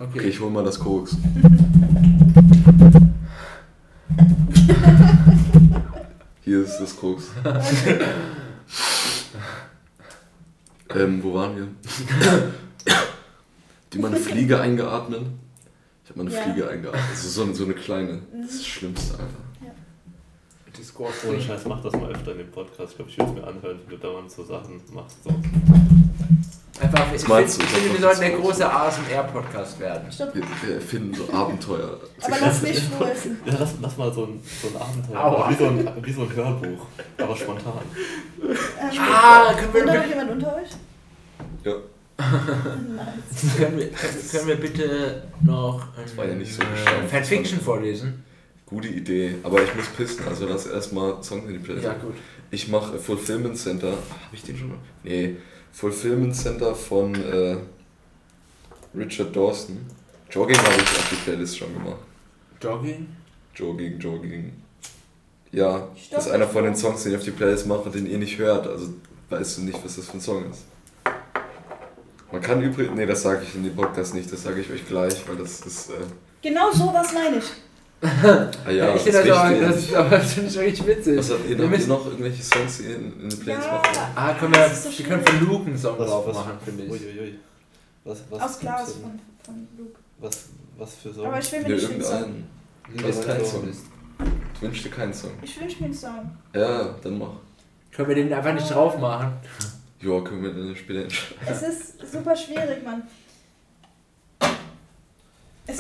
[0.07, 1.17] okay, Okay, ich hol mal das Koks.
[6.51, 7.29] Hier ist das Koks.
[10.97, 11.69] ähm, wo waren wir?
[13.93, 15.27] Die mal eine Fliege eingeatmet.
[16.03, 16.43] Ich habe mal eine Ja.
[16.43, 17.03] Fliege eingeatmet.
[17.09, 18.23] Also so, eine- so eine kleine.
[18.43, 19.77] Das ist das Schlimmste, Alter.
[20.77, 22.91] Discord Ohne Scheiß, mach das mal öfter in dem Podcast.
[22.91, 25.23] Ich glaube, ich würde es mir anhören, wie du dauernd so Sachen machst.
[25.23, 25.31] So.
[26.81, 27.63] Einfach, ich Was finde, meinst du?
[27.65, 30.11] ich finde, wir sollten der große ASMR-Podcast werden.
[30.11, 30.35] Stopp.
[30.35, 32.01] Wir, wir erfinden so Abenteuer.
[32.23, 33.39] Aber lass mich Flo essen.
[33.45, 35.25] Ja, lass, lass mal so ein, so ein Abenteuer.
[35.25, 35.51] Aua.
[35.51, 36.87] Wie so ein, wie so ein Hörbuch,
[37.19, 37.73] aber spontan.
[38.43, 38.57] Ähm,
[38.99, 40.71] Ah, können wir, Wohnt da noch jemand unter euch?
[41.65, 41.75] Ja.
[42.21, 43.57] Nice.
[43.57, 47.09] können, wir, können, können wir bitte noch Das war ja nicht so äh.
[47.09, 48.25] Fanfiction vorlesen?
[48.67, 49.35] Gute Idee.
[49.43, 51.87] Aber ich muss pissen, also lass erstmal Songs in die Playlist.
[51.87, 52.15] Ja, gut.
[52.51, 53.89] Ich mache Fulfillment Center.
[53.89, 53.99] Habe
[54.33, 54.79] ich den schon mal?
[55.03, 55.37] Nee.
[55.73, 57.57] Fulfillment Center von äh,
[58.97, 59.79] Richard Dawson.
[60.31, 61.99] Jogging habe ich auf die Playlist schon gemacht.
[62.61, 63.09] Jogging?
[63.55, 64.53] Jogging, Jogging.
[65.53, 66.77] Ja, Stopp, das ist einer von den.
[66.77, 68.67] Songs, den ich auf die Playlist mache, den ihr nicht hört.
[68.67, 68.95] Also
[69.29, 70.65] weißt du nicht, was das für ein Song ist.
[72.31, 72.95] Man kann übrigens.
[72.97, 75.61] Nee, das sage ich in dem Podcast nicht, das sage ich euch gleich, weil das
[75.61, 75.91] ist.
[75.91, 75.95] Äh,
[76.43, 77.45] Genau sowas meine ich.
[78.03, 81.19] Ah ja, ich finde das, das, ist, aber das finde ich richtig witzig.
[81.19, 83.67] Was habt ihr Wir noch, müssen- noch irgendwelche Songs, die ihr in, in die Playlist
[83.67, 83.73] Ja.
[83.75, 83.99] macht?
[84.15, 86.85] Ah, können wir, so wir können von Luke einen Song Was, drauf was, machen, finde
[86.85, 86.91] ich.
[86.91, 87.35] Uiuiui.
[88.05, 89.99] Was, was, Aus Glas von, von Luke.
[90.19, 90.45] Was,
[90.79, 91.27] was für so?
[91.27, 92.13] Aber ich will Ja, mir nicht den Song.
[92.19, 92.49] irgendeinen.
[92.95, 93.69] Nee, kein ist Song.
[93.69, 93.83] ist.
[94.55, 95.31] Ich wünsche dir keinen Song.
[95.43, 96.31] Ich wünsche mir einen Song.
[96.55, 97.29] Ja, dann mach.
[97.93, 99.33] Können wir den einfach nicht drauf machen?
[100.01, 101.37] Ja, können wir dann später entscheiden.
[101.47, 103.03] Es ist super schwierig, Mann.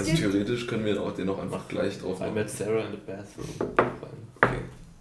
[0.01, 0.32] Es Also gibt.
[0.32, 2.34] theoretisch können wir auch den auch einfach gleich drauf I machen.
[2.34, 3.70] met Sarah in the bathroom.
[4.42, 4.57] Okay.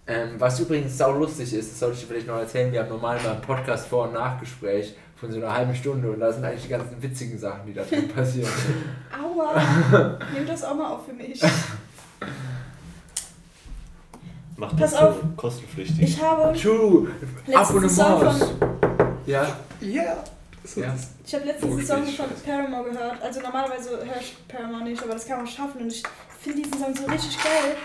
[0.06, 2.88] Ähm, was übrigens sau lustig ist, das sollte ich dir vielleicht noch erzählen, wir haben
[2.88, 6.44] normal mal ein Podcast Vor- und Nachgespräch von so einer halben Stunde und da sind
[6.44, 8.50] eigentlich die ganzen witzigen Sachen, die da drin passieren.
[9.22, 9.54] Aua!
[10.34, 11.40] Nimm das auch mal auf für mich.
[14.56, 15.16] Macht Pass das auf.
[15.22, 16.02] so kostenpflichtig.
[16.02, 17.08] Ich habe True!
[17.46, 18.44] letztens einen Song Abonnements!
[18.58, 20.24] von, Ja, Ja.
[20.76, 20.94] Ja.
[21.26, 22.42] ich habe letztens einen Song von.
[22.44, 23.22] Paramore gehört.
[23.22, 26.02] Also normalerweise höre ich Paramore nicht, aber das kann man schaffen und ich
[26.40, 27.76] finde diesen Song so richtig geil.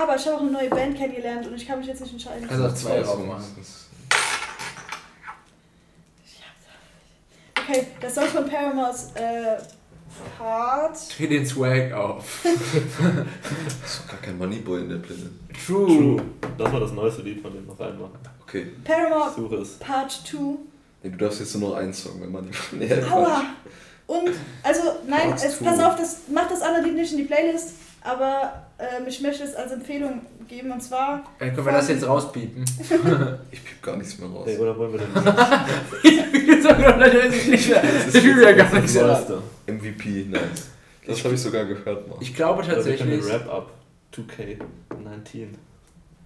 [0.00, 2.48] Aber ich habe auch eine neue Band kennengelernt und ich kann mich jetzt nicht entscheiden.
[2.48, 3.44] Also auch zwei drauf machen.
[7.58, 9.58] Okay, der Song von Paramore ist äh,
[10.38, 10.96] Hard.
[11.18, 12.40] Dreh den Swag auf.
[12.42, 12.52] Das
[13.92, 15.30] ist doch gar kein Moneyboy in der Playlist.
[15.66, 15.86] True!
[15.86, 16.22] True.
[16.58, 18.18] Das war das neueste Lied von dem noch reinmachen.
[18.42, 18.72] Okay.
[18.76, 19.78] Ich Paramore suche es.
[19.78, 20.38] Part 2.
[21.02, 22.54] Nee, du darfst jetzt nur noch einen Song, wenn Moneyboy.
[22.72, 23.10] Nee, Quatsch.
[23.10, 23.42] Aua!
[24.06, 24.30] Und,
[24.62, 29.04] also, nein, es, pass auf, das macht das Lied nicht in die Playlist, aber ähm,
[29.06, 31.22] ich möchte es als Empfehlung geben und zwar.
[31.38, 32.64] Äh, können wir das jetzt rauspiepen?
[33.52, 34.48] Ich piep gar nichts mehr raus.
[34.48, 35.12] Ey, oder wollen wir denn
[37.50, 37.82] nicht mehr.
[37.82, 39.06] Das ist Ich will ja gar nichts mehr.
[39.06, 39.42] neueste?
[39.66, 40.70] MVP, nice.
[41.06, 42.16] Das habe ich sogar gehört mal.
[42.20, 43.20] Ich glaube tatsächlich.
[43.20, 43.70] den Wrap-Up
[44.14, 45.48] 2K19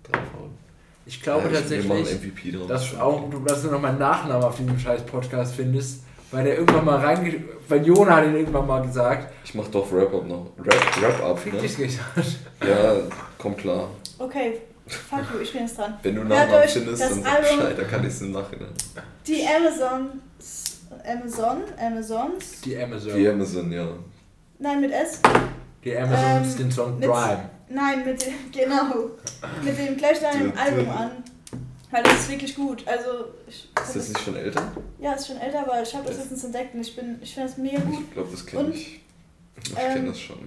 [0.04, 0.63] draufhauen.
[1.06, 2.66] Ich glaube ja, tatsächlich.
[2.66, 6.58] Dass auch du, dass du noch meinen Nachnamen auf diesem scheiß Podcast findest, weil der
[6.58, 7.42] irgendwann mal reinge...
[7.68, 9.32] Weil Jona hat ihn irgendwann mal gesagt.
[9.44, 10.50] Ich mach doch Wrap-Up noch.
[10.58, 11.60] Rap- Wrap-Up, Fick ne?
[11.60, 12.38] dich gesagt.
[12.66, 12.94] Ja,
[13.38, 13.88] komm klar.
[14.18, 15.94] Okay, fuck you, ich bin jetzt dran.
[16.02, 18.68] Wenn du Nachnamen findest, dann sag Bescheid, dann kann ich es im Nachhinein.
[19.26, 20.20] Die Amazon.
[21.06, 21.62] Amazon?
[21.78, 22.60] Amazons?
[22.62, 23.14] Die Amazon.
[23.16, 23.88] Die Amazon, ja.
[24.58, 25.20] Nein, mit S?
[25.84, 27.50] Die Amazons, Ähm, den Song Prime.
[27.68, 29.10] Nein, mit dem, genau.
[29.62, 31.10] Mit dem Dü- dü- Album an.
[31.90, 32.82] Weil das ist wirklich gut.
[32.88, 34.72] Also, ich, Ist das nicht schon älter?
[34.98, 37.48] Ja, ist schon älter, aber ich habe das letztens entdeckt und ich, bin, ich finde
[37.48, 38.00] das mega gut.
[38.08, 39.00] Ich glaube, das kenne ich.
[39.62, 40.38] Ich ähm, kenne das schon.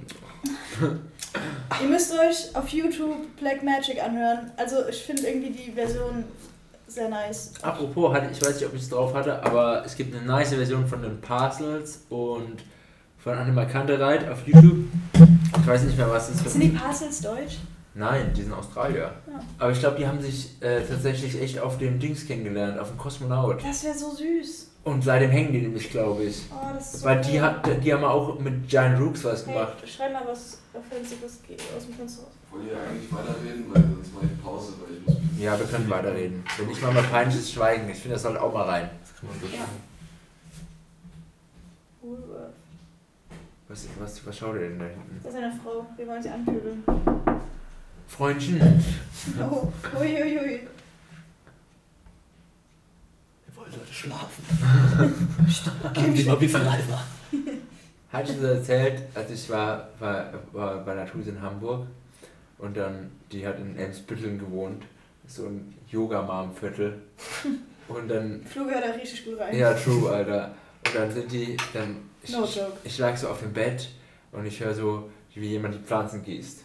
[1.82, 4.51] Ihr müsst euch auf YouTube Black Magic anhören.
[4.57, 6.24] Also, ich finde irgendwie die Version
[6.88, 7.51] sehr nice.
[7.61, 10.49] Apropos, hatte, ich weiß nicht, ob ich es drauf hatte, aber es gibt eine nice
[10.49, 12.57] Version von den Parcels und
[13.28, 14.86] von Animal Kantereit auf YouTube.
[15.13, 17.57] Ich weiß nicht mehr, was das Sind die Parcels deutsch?
[17.93, 19.11] Nein, die sind Australier.
[19.28, 19.39] Ja.
[19.59, 22.97] Aber ich glaube, die haben sich äh, tatsächlich echt auf dem Dings kennengelernt, auf dem
[22.97, 23.61] Kosmonaut.
[23.63, 24.69] Das wäre so süß.
[24.86, 26.43] Und seitdem hängen die nämlich, glaube ich.
[26.51, 27.41] Oh, das ist so Weil die, cool.
[27.41, 29.73] hat, die haben auch mit Giant Rooks was Hey, gemacht.
[29.86, 31.39] schreib mal was Offensives
[31.75, 32.32] aus dem Fenster raus.
[32.51, 33.65] Wollt ihr eigentlich weiterreden?
[33.73, 35.43] Weil sonst mache ich Pause, weil ich muss.
[35.43, 36.43] Ja, wir können weiterreden.
[36.57, 38.89] Wenn ich mal mal peinliches Schweigen, ich finde, das sollte auch mal rein.
[39.51, 39.65] Ja.
[42.01, 42.53] Woolworth.
[43.70, 45.20] Was, was, was schaut ihr denn da hinten?
[45.24, 45.86] Das ist eine Frau.
[45.97, 46.84] Wir wollen sie anpöbeln.
[48.07, 48.61] Freundchen.
[49.41, 49.68] Oh,
[49.99, 50.61] uiuiui.
[53.45, 54.43] Wir wollen Leute schlafen.
[55.93, 57.03] Kim Mal wie Verleiber.
[58.13, 61.88] Hatte ich das erzählt, als ich war, war, war bei einer Tuse in Hamburg
[62.57, 64.84] und dann, die hat in Emsbütteln gewohnt,
[65.28, 67.01] so ein Yoga-Mom-Viertel.
[67.89, 69.55] Und dann, Flug hört da richtig gut rein.
[69.55, 70.53] ja, true, Alter.
[70.86, 71.95] Und dann sind die, dann,
[72.28, 72.73] ich, No joke.
[72.84, 73.89] ich lag so auf dem Bett
[74.32, 76.63] und ich höre so, wie jemand die Pflanzen gießt.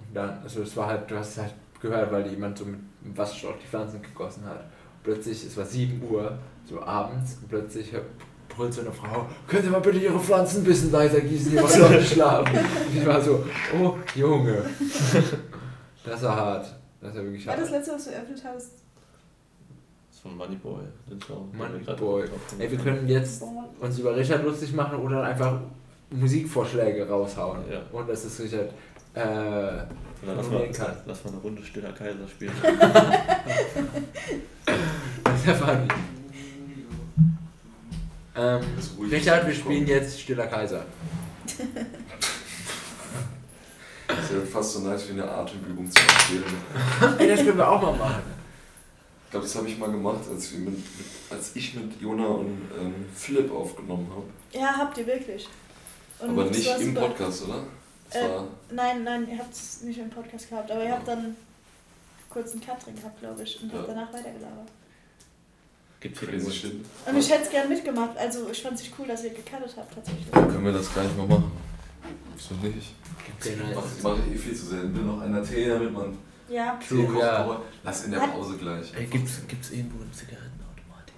[0.00, 2.80] Und dann, also es war halt, du hast es halt gehört, weil jemand so mit
[3.04, 4.60] einem Wasserstoff die Pflanzen gegossen hat.
[4.60, 6.36] Und plötzlich, es war 7 Uhr,
[6.68, 7.92] so abends, und plötzlich
[8.48, 11.58] brüllt so eine Frau, können Sie mal bitte Ihre Pflanzen ein bisschen leiser gießen, die
[11.62, 12.56] wollen noch nicht schlafen.
[12.58, 13.44] Und ich war so,
[13.80, 14.62] oh Junge.
[16.04, 16.66] Das war hart.
[17.00, 17.64] Das war wirklich War hart.
[17.64, 18.70] das letzte, was du eröffnet hast?
[20.26, 21.52] Von Moneyboy, den Song.
[21.56, 22.24] Moneyboy.
[22.58, 23.44] Ey, wir können jetzt
[23.80, 25.60] uns über Richard lustig machen oder einfach
[26.10, 27.60] Musikvorschläge raushauen.
[27.70, 27.80] Ja.
[27.92, 28.70] Und das ist Richard.
[29.14, 29.84] Äh,
[30.26, 30.96] lass mal, kann.
[31.06, 32.52] lass mal eine Runde Stiller Kaiser spielen.
[35.24, 35.88] das ist ja funny.
[38.36, 38.60] Ähm.
[39.10, 40.84] Richard, wir spielen jetzt Stiller Kaiser.
[44.08, 46.42] Das ist ja fast so nice wie eine Atemübung zum Spielen.
[47.18, 48.36] Ey, das können wir auch mal machen.
[49.36, 50.78] Glaube, das habe ich mal gemacht, als, wir mit,
[51.30, 54.24] als ich mit Jona und ähm, Philipp aufgenommen habe.
[54.58, 55.46] Ja, habt ihr wirklich.
[56.20, 57.08] Und Aber nicht im super.
[57.08, 57.62] Podcast, oder?
[58.10, 61.36] Zwar, Nein, nein, ihr habt es nicht im Podcast gehabt, aber ihr habt dann
[62.30, 63.94] kurz einen Cut drin gehabt, glaube ich, und habt Ja.
[63.94, 64.68] danach weitergelabert.
[66.00, 66.72] Gibt's hier irgendwo- shit.
[67.06, 69.94] Und ich hätte es gern mitgemacht, also ich fand es cool, dass ihr gecuttet habt
[69.94, 70.30] tatsächlich.
[70.32, 71.52] Können wir das gleich mal machen?
[72.36, 72.94] Wieso nicht?
[73.44, 74.94] Den Mach, als- mach ich eh viel zu selten.
[74.96, 76.16] Will noch einer Tee, damit man
[76.48, 77.18] Ja, kocht.
[77.20, 77.32] ja.
[77.38, 78.92] aber Lass in der Hat- Pause gleich.
[78.94, 81.12] Ey, gibt's, gibt's irgendwo einen Zigarettenautomat?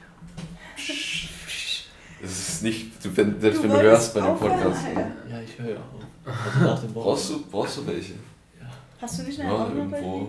[2.22, 4.82] Es ist nicht, du, wenn, selbst Du wenn du hörst bei dem Podcast.
[4.94, 5.12] Ne?
[5.30, 6.32] Ja, ich höre ja auch.
[6.44, 8.14] Also nach dem Brauchst du, brauchst du welche?
[8.60, 8.66] Ja,
[9.00, 10.28] hast du nicht eine Ja, irgendwo.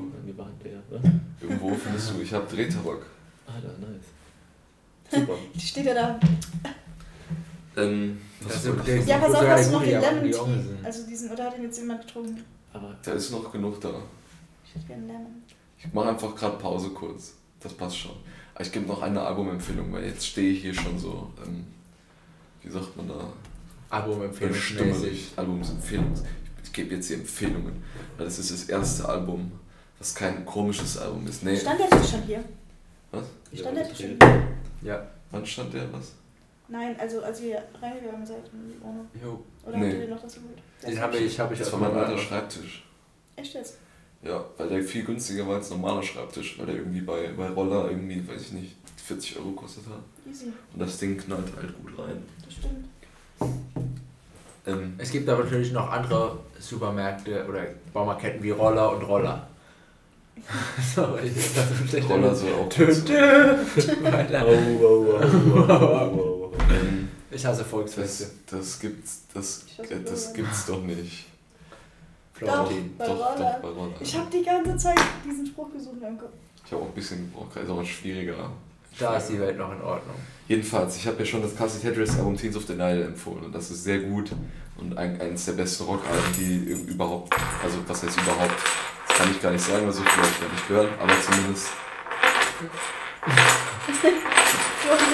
[0.64, 0.80] der.
[0.90, 1.02] Was?
[1.42, 3.00] Irgendwo findest du, ich habe Drehtabak.
[3.48, 4.06] Alter, nice.
[5.20, 5.34] Super.
[5.56, 6.20] Die steht ja da.
[7.78, 10.32] Ähm, was Also, der Ja, pass auf, hast du der noch den ja, Lemon die
[10.32, 10.78] Tea?
[10.84, 12.44] Also diesen, oder hat den jetzt jemand getrunken?
[12.74, 13.90] Aber da ist noch genug da.
[14.70, 15.44] Ich hätte gerne Lemon.
[15.78, 17.34] Ich mache einfach gerade Pause kurz.
[17.60, 18.12] Das passt schon.
[18.54, 21.66] Aber ich gebe noch eine Albumempfehlung, weil jetzt stehe ich hier schon so, ähm,
[22.62, 23.34] wie sagt man da,
[23.90, 24.78] Album-empfehlungsmäßig.
[24.78, 25.24] bestimmerisch.
[25.36, 26.14] Albumsempfehlungen.
[26.64, 27.84] Ich gebe jetzt hier Empfehlungen,
[28.18, 29.52] weil das ist das erste Album,
[29.98, 31.44] was kein komisches Album ist.
[31.44, 32.44] Nee, Stand der Tisch schon hier?
[33.12, 33.26] was?
[33.54, 34.28] Stand der Tisch schon Ja.
[34.28, 34.48] hier?
[34.92, 35.08] Ja.
[35.32, 36.14] Wann stand der was?
[36.68, 39.08] Nein, also als ihr reingegangen seid in die Wohnung.
[39.22, 39.44] Jo.
[39.66, 39.86] Oder Nee.
[39.86, 40.60] habt ihr den noch dazu geholt?
[40.84, 42.18] Der Den habe ich, hab ich Das war mein alter.
[42.18, 42.84] Schreibtisch.
[43.36, 43.78] Echt jetzt?
[44.22, 47.48] Ja, weil der viel günstiger war als ein normaler Schreibtisch, weil der irgendwie bei, bei
[47.50, 50.02] Roller irgendwie, weiß ich nicht, 40 Euro kostet hat.
[50.30, 52.22] Easy, Und das Ding knallt halt gut rein.
[52.46, 52.86] das stimmt.
[54.68, 59.48] Ähm, Es gibt aber natürlich noch andere Supermärkte oder Baumarktketten wie Roller und Roller.
[60.96, 62.10] Sorry, das war so schlecht.
[62.10, 63.56] Roller soll auch Tö, tö.
[64.46, 66.52] Oh,
[67.32, 68.26] Ich hasse Volksfeste.
[68.50, 71.26] das, das gibt's, das, Ich äh, das gibt's doch nicht.
[72.40, 72.96] Florentin.
[72.98, 73.36] Bei doch, Roller.
[73.38, 73.94] doch, bei Roller.
[74.00, 76.32] Ich habe die ganze Zeit diesen Spruch gesucht in meinem Kopf.
[76.66, 78.52] Ich habe auch ein bisschen gebraucht, ist aber schwieriger.
[78.98, 80.16] Da ist die Welt noch in Ordnung.
[80.48, 83.56] Jedenfalls, ich habe ja schon das Cassie Tetris Album Teens of the Nile empfohlen und
[83.56, 84.32] das ist sehr gut
[84.78, 86.56] und ein, eines der besten Rockalben, die
[86.92, 87.34] überhaupt,
[87.64, 88.56] also was heißt überhaupt,
[89.08, 91.14] das kann ich gar nicht sagen, weil so viel habe ich gar nicht gehört, aber
[91.22, 91.68] zumindest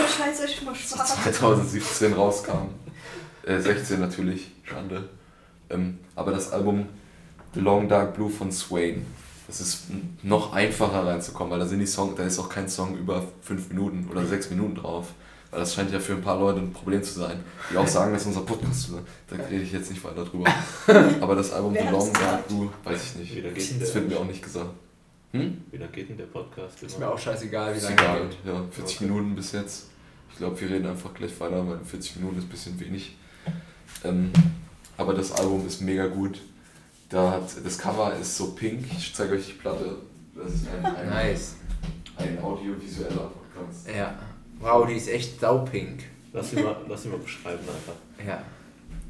[0.07, 1.15] so scheiße, ich mal schwarz.
[1.23, 2.69] 2017 rauskam.
[3.45, 5.09] Äh, 16 natürlich, Schande.
[5.69, 6.87] Ähm, aber das Album
[7.55, 9.05] The Long Dark Blue von Swain,
[9.47, 9.83] das ist
[10.23, 13.69] noch einfacher reinzukommen, weil da sind die Song, da ist auch kein Song über 5
[13.69, 15.07] Minuten oder 6 Minuten drauf.
[15.51, 17.39] Weil das scheint ja für ein paar Leute ein Problem zu sein,
[17.71, 18.89] die auch sagen, dass unser Podcast,
[19.29, 20.51] da rede ich jetzt nicht weiter drüber.
[21.21, 22.47] Aber das Album The Long Dark?
[22.47, 23.35] Blue, weiß ich nicht.
[23.37, 24.71] Wieder geht Das wird mir auch nicht gesagt.
[25.31, 25.61] Hm?
[25.71, 26.81] wieder geht denn der Podcast?
[26.81, 28.37] Ist mir auch scheißegal, wie lange egal, geht.
[28.45, 29.05] ja, 40 Okay.
[29.05, 29.87] Minuten bis jetzt.
[30.31, 33.15] Ich glaube, wir reden einfach gleich weiter, weil 40 Minuten ist ein bisschen wenig.
[34.03, 34.31] Ähm,
[34.97, 36.39] aber das Album ist mega gut.
[37.15, 38.85] Da hat, das Cover ist so pink.
[38.91, 39.95] Ich zeige euch die Platte.
[40.35, 41.55] Das ist ein, ein, Nice.
[42.17, 43.87] ein audiovisueller Podcast.
[43.95, 44.19] Ja.
[44.59, 46.03] Wow, die ist echt saupink.
[46.33, 48.27] Lass ihn mal, lass ihn mal beschreiben einfach.
[48.27, 48.43] Ja.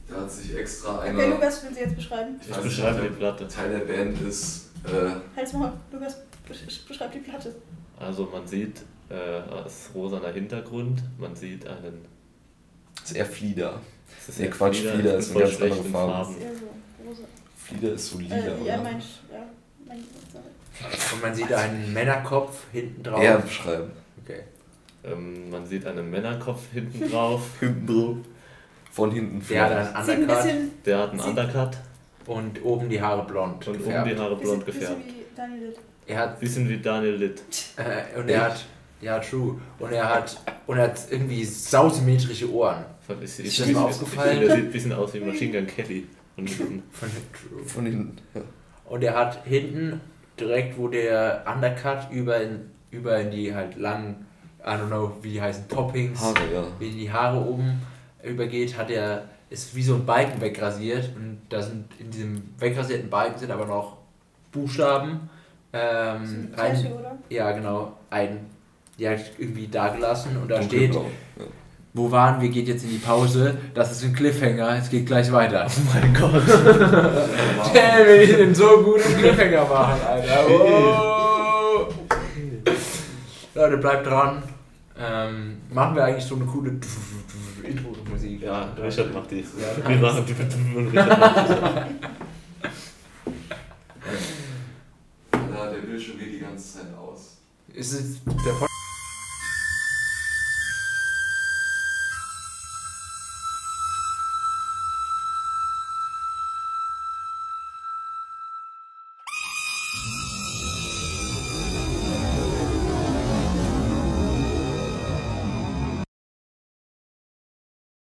[0.07, 1.17] Da hat sich extra einer.
[1.17, 2.39] Okay, Lukas, will sie jetzt beschreiben?
[2.39, 3.47] Ich weiß beschreibe die Platte.
[3.47, 4.69] Teil der Band ist.
[4.83, 7.55] Äh, Halt's mal, Lukas, besch- beschreib die Platte.
[7.99, 12.05] Also man sieht äh, als rosaner Hintergrund, man sieht einen...
[13.03, 13.81] ist eher Flieder.
[14.19, 16.31] Das ist Nee, ja Quatsch, Flieder ist voll eine ganz andere schlecht in Farbe.
[16.33, 17.23] Ist eher so rosa.
[17.67, 18.83] Flieder ist so lila, Äh, ja, oder?
[18.83, 19.43] mein, ja,
[19.87, 19.97] mein,
[20.31, 20.93] sorry.
[21.13, 23.21] Und man sieht einen Männerkopf hinten drauf.
[23.23, 23.91] Eher beschreiben.
[24.23, 24.41] Okay.
[25.03, 27.41] Ähm, man sieht einen Männerkopf hinten drauf.
[27.59, 28.17] Hinten drauf.
[28.91, 31.77] Von hinten Der hat einen ein Undercut bisschen, Der hat einen Sieht- Undercut
[32.27, 34.09] und oben die Haare blond und oben gefärbt.
[34.09, 35.05] die Haare bisschen, blond bisschen gefärbt.
[35.07, 35.77] wie Daniel Litt.
[36.07, 37.41] Er hat Bisschen wie Daniel Litt.
[37.77, 38.65] äh, und er hat
[39.01, 40.37] ja true und er hat
[40.67, 42.85] und er hat irgendwie sausymmetrische Ohren.
[43.21, 44.39] Ist, Ist das mal aufgefallen?
[44.39, 46.07] Der sieht ein bisschen aus wie Machine Gun Kelly.
[46.37, 46.83] Und hinten.
[46.91, 47.63] Von true.
[47.65, 48.17] Von hinten.
[48.33, 48.41] Ja.
[48.85, 50.01] Und er hat hinten
[50.39, 54.25] direkt, wo der Undercut über in, über in die halt langen,
[54.61, 56.63] I don't know, wie die heißen, Toppings, Haare, ja.
[56.79, 57.81] wie die Haare oben
[58.23, 63.09] übergeht, hat er, ist wie so ein Balken wegrasiert und da sind in diesem wegrasierten
[63.09, 63.97] Balken sind aber noch
[64.51, 65.29] Buchstaben
[65.71, 67.17] ähm, rein, oder?
[67.29, 68.45] ja genau, ein,
[68.97, 71.11] die hat irgendwie da gelassen und da steht, Dunkelblau.
[71.37, 71.45] Ja.
[71.95, 75.31] Wo waren wir, geht jetzt in die Pause, das ist ein Cliffhanger, es geht gleich
[75.31, 75.65] weiter.
[75.65, 76.43] Oh mein Gott.
[77.73, 80.45] Damn, will ich den so gut im Cliffhanger machen, Alter.
[80.49, 81.87] Oh.
[83.55, 84.43] Leute, bleibt dran.
[84.99, 86.71] Ähm, machen wir eigentlich so eine coole
[87.63, 88.41] Intro-Musik?
[88.41, 89.39] Ja, Richard macht die.
[89.39, 90.77] Ja, Wir machen die.
[90.77, 91.95] und Richard macht die.
[95.33, 97.37] Ja, der Bildschirm geht die ganze Zeit aus.
[97.73, 98.74] Ist es der Podcast?